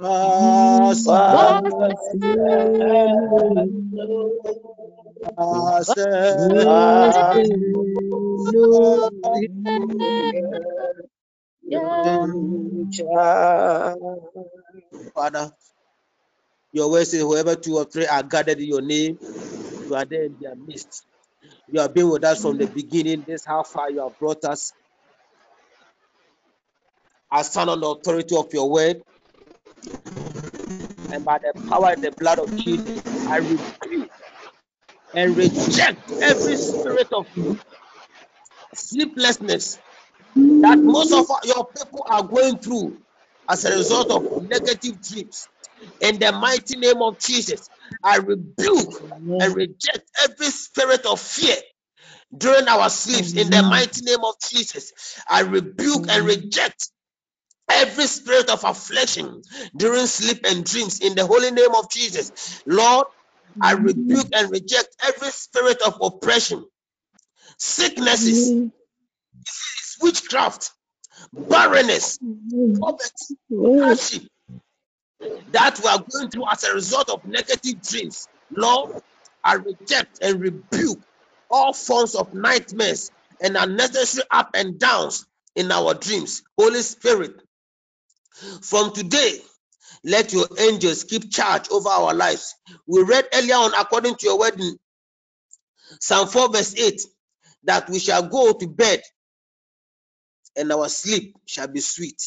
Father, 0.00 0.32
your 16.72 16.90
word 16.90 17.06
says, 17.06 17.20
whoever 17.20 17.54
two 17.56 17.76
or 17.76 17.84
three 17.84 18.06
are 18.06 18.22
gathered 18.22 18.58
in 18.58 18.68
your 18.68 18.80
name, 18.82 19.18
you 19.84 19.94
are 19.94 20.04
there 20.06 20.24
in 20.24 20.36
their 20.40 20.56
midst. 20.56 21.04
You 21.68 21.80
have 21.80 21.94
been 21.94 22.08
with 22.10 22.24
us 22.24 22.42
from 22.42 22.58
the 22.58 22.66
beginning. 22.66 23.24
This 23.26 23.44
how 23.44 23.62
far 23.64 23.90
you 23.90 24.00
have 24.02 24.18
brought 24.18 24.44
us. 24.44 24.72
I 27.30 27.42
stand 27.42 27.68
on 27.70 27.80
the 27.80 27.88
authority 27.88 28.36
of 28.36 28.52
your 28.54 28.70
word. 28.70 29.02
And 31.12 31.24
by 31.24 31.38
the 31.38 31.52
power 31.68 31.88
and 31.92 32.02
the 32.02 32.12
blood 32.12 32.38
of 32.38 32.54
Jesus, 32.56 33.02
I 33.28 33.38
rebuke 33.38 34.10
and 35.14 35.36
reject 35.36 36.10
every 36.12 36.56
spirit 36.56 37.08
of 37.12 37.26
sleeplessness 38.74 39.78
that 40.36 40.78
most 40.82 41.12
of 41.12 41.26
your 41.44 41.66
people 41.66 42.06
are 42.08 42.22
going 42.22 42.58
through 42.58 42.98
as 43.48 43.64
a 43.64 43.76
result 43.76 44.10
of 44.10 44.42
negative 44.48 45.02
dreams. 45.02 45.48
In 46.00 46.18
the 46.18 46.32
mighty 46.32 46.76
name 46.76 47.02
of 47.02 47.18
Jesus, 47.18 47.68
I 48.02 48.18
rebuke 48.18 49.02
and 49.40 49.56
reject 49.56 50.10
every 50.22 50.46
spirit 50.50 51.06
of 51.06 51.20
fear 51.20 51.56
during 52.36 52.68
our 52.68 52.90
sleeps. 52.90 53.34
In 53.34 53.50
the 53.50 53.62
mighty 53.62 54.02
name 54.02 54.24
of 54.24 54.34
Jesus, 54.40 54.92
I 55.28 55.40
rebuke 55.42 56.06
and 56.10 56.26
reject 56.26 56.90
every 57.72 58.06
spirit 58.06 58.50
of 58.50 58.64
affliction 58.64 59.42
during 59.76 60.06
sleep 60.06 60.40
and 60.46 60.64
dreams. 60.64 61.00
In 61.00 61.14
the 61.16 61.26
holy 61.26 61.50
name 61.52 61.74
of 61.74 61.90
Jesus, 61.90 62.62
Lord, 62.66 63.06
I 63.60 63.72
rebuke 63.74 64.28
and 64.34 64.50
reject 64.50 64.96
every 65.06 65.30
spirit 65.30 65.82
of 65.82 65.98
oppression, 66.02 66.64
sicknesses, 67.58 68.54
witchcraft, 70.02 70.72
barrenness, 71.32 72.20
poverty, 72.80 73.36
hardship 73.80 74.22
that 75.52 75.80
we 75.82 75.88
are 75.90 76.04
going 76.10 76.30
through 76.30 76.46
as 76.50 76.64
a 76.64 76.74
result 76.74 77.10
of 77.10 77.24
negative 77.26 77.82
dreams. 77.82 78.28
Lord, 78.56 78.90
I 79.44 79.54
reject 79.54 80.18
and 80.22 80.40
rebuke 80.40 81.00
all 81.50 81.72
forms 81.74 82.14
of 82.16 82.34
nightmares 82.34 83.12
and 83.40 83.56
unnecessary 83.56 84.24
up 84.30 84.50
and 84.54 84.78
downs 84.78 85.26
in 85.56 85.72
our 85.72 85.94
dreams. 85.94 86.42
Holy 86.58 86.82
Spirit, 86.82 87.32
from 88.62 88.92
today, 88.94 89.40
let 90.04 90.32
your 90.32 90.46
angels 90.58 91.04
keep 91.04 91.30
charge 91.30 91.68
over 91.70 91.88
our 91.88 92.14
lives. 92.14 92.54
We 92.86 93.02
read 93.02 93.26
earlier 93.34 93.56
on, 93.56 93.74
according 93.74 94.16
to 94.16 94.26
your 94.26 94.38
word 94.38 94.60
Psalm 96.00 96.28
4, 96.28 96.50
verse 96.52 96.76
8, 96.76 97.02
that 97.64 97.90
we 97.90 97.98
shall 97.98 98.28
go 98.28 98.52
to 98.52 98.66
bed 98.68 99.02
and 100.56 100.72
our 100.72 100.88
sleep 100.88 101.36
shall 101.46 101.68
be 101.68 101.80
sweet. 101.80 102.22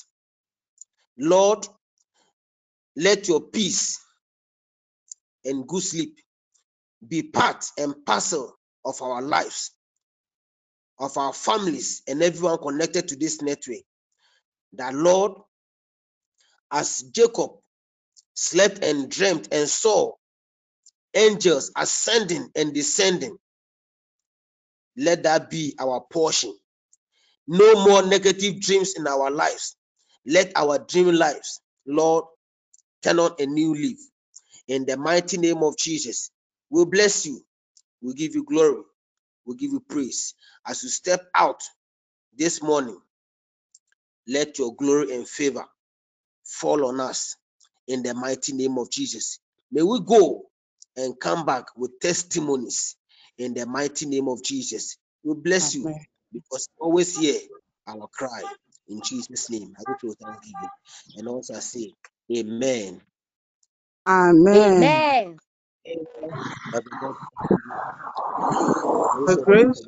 Lord, 1.18 1.68
let 2.95 3.28
your 3.28 3.41
peace 3.41 3.99
and 5.45 5.68
good 5.68 5.84
sleep 5.84 6.20
be 7.08 7.24
part 7.24 7.66
and 7.78 8.06
parcel 8.06 8.56
of 8.86 9.01
our 9.01 9.22
lives, 9.22 9.72
of 10.99 11.18
our 11.18 11.34
families, 11.34 12.04
and 12.08 12.24
everyone 12.24 12.58
connected 12.60 13.10
to 13.10 13.16
this 13.16 13.41
network. 13.41 13.80
That 14.74 14.93
Lord, 14.95 15.34
as 16.74 17.03
Jacob 17.03 17.51
slept 18.36 18.84
and 18.84 19.09
dreamt 19.11 19.49
and 19.53 19.69
saw 19.69 20.13
angels 21.15 21.71
ascending 21.78 22.49
and 22.55 22.74
descending, 22.74 23.38
let 24.97 25.24
that 25.24 25.49
be 25.49 25.76
our 25.80 26.01
portion. 26.11 26.55
No 27.47 27.86
more 27.86 28.03
negative 28.07 28.61
dreams 28.61 28.95
in 28.97 29.07
our 29.07 29.32
lives. 29.32 29.76
Let 30.26 30.53
our 30.55 30.80
dream 30.80 31.09
lives, 31.15 31.61
Lord, 31.88 32.26
turn 33.03 33.19
on 33.19 33.34
a 33.39 33.45
new 33.47 33.74
leaf. 33.76 33.99
In 34.67 34.86
the 34.86 34.97
mighty 34.97 35.38
name 35.38 35.63
of 35.63 35.78
Jesus, 35.78 36.32
we 36.69 36.86
bless 36.86 37.26
you. 37.26 37.41
We 38.01 38.13
give 38.15 38.36
you 38.36 38.45
glory. 38.45 38.84
We 39.45 39.57
give 39.57 39.71
you 39.71 39.82
praise. 39.88 40.36
As 40.67 40.84
you 40.84 40.89
step 40.89 41.21
out 41.36 41.63
this 42.38 42.61
morning, 42.63 42.99
let 44.28 44.59
your 44.59 44.76
glory 44.76 45.15
and 45.15 45.28
favor 45.28 45.65
fall 46.54 46.86
on 46.88 47.01
us 47.01 47.38
in 47.88 48.04
the 48.04 48.16
mighty 48.16 48.54
name 48.54 48.80
of 48.80 48.91
Jesus. 48.91 49.39
May 49.72 49.84
we 49.84 50.01
go 50.01 50.43
and 50.97 51.20
come 51.20 51.45
back 51.45 51.66
with 51.78 51.99
testimonies 52.01 52.97
in 53.39 53.56
the 53.56 53.68
mighty 53.68 54.08
name 54.08 54.30
of 54.30 54.43
Jesus. 54.43 54.97
We 55.24 55.36
bless 55.36 55.76
you 55.76 55.95
because 56.34 56.70
always 56.80 57.18
hear 57.18 57.39
our 57.88 58.10
cry 58.14 58.43
in 58.89 59.01
Jesus' 59.04 59.49
name. 59.51 59.74
I 59.80 59.84
will 60.04 60.16
thanksgiving. 60.24 60.70
And 61.18 61.30
also 61.30 61.56
I 61.56 61.60
say, 61.62 61.93
Amen. 62.36 63.01
Amen. 64.08 65.06
Amen. 65.88 66.06
The 69.26 69.38
grace 69.45 69.84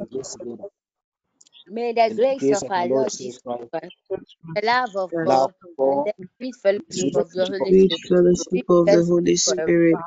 May 1.68 1.94
the 1.94 2.12
grace 2.16 2.52
of 2.52 2.66
our 2.70 2.88
Lord 2.88 3.12
Jesus 3.18 3.42
Christ, 3.72 3.96
the 4.56 4.64
love 4.64 4.96
of 4.96 5.14
God, 5.18 5.54
and 6.06 6.14
the 6.20 6.28
sweet 6.40 6.56
fellowship 6.64 7.16
of 7.16 7.32
the 7.36 7.48
Holy 7.60 7.90
Spirit 7.90 8.10
fellowship 8.10 8.54
be 8.54 8.64
of 8.70 8.92
the 8.92 9.04
Holy. 9.06 9.36
Spirit 9.38 10.00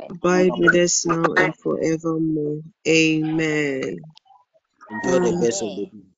Amen. 0.00 0.10
abide 0.10 0.56
with 0.58 0.74
us 0.76 1.06
now 1.06 1.34
and 1.34 1.56
forevermore. 1.56 2.62
Amen. 2.88 4.06
enjoy 4.90 5.20
the 5.20 5.32
best 5.40 5.62
of 5.62 5.74
the 5.74 5.86
day. 5.86 6.13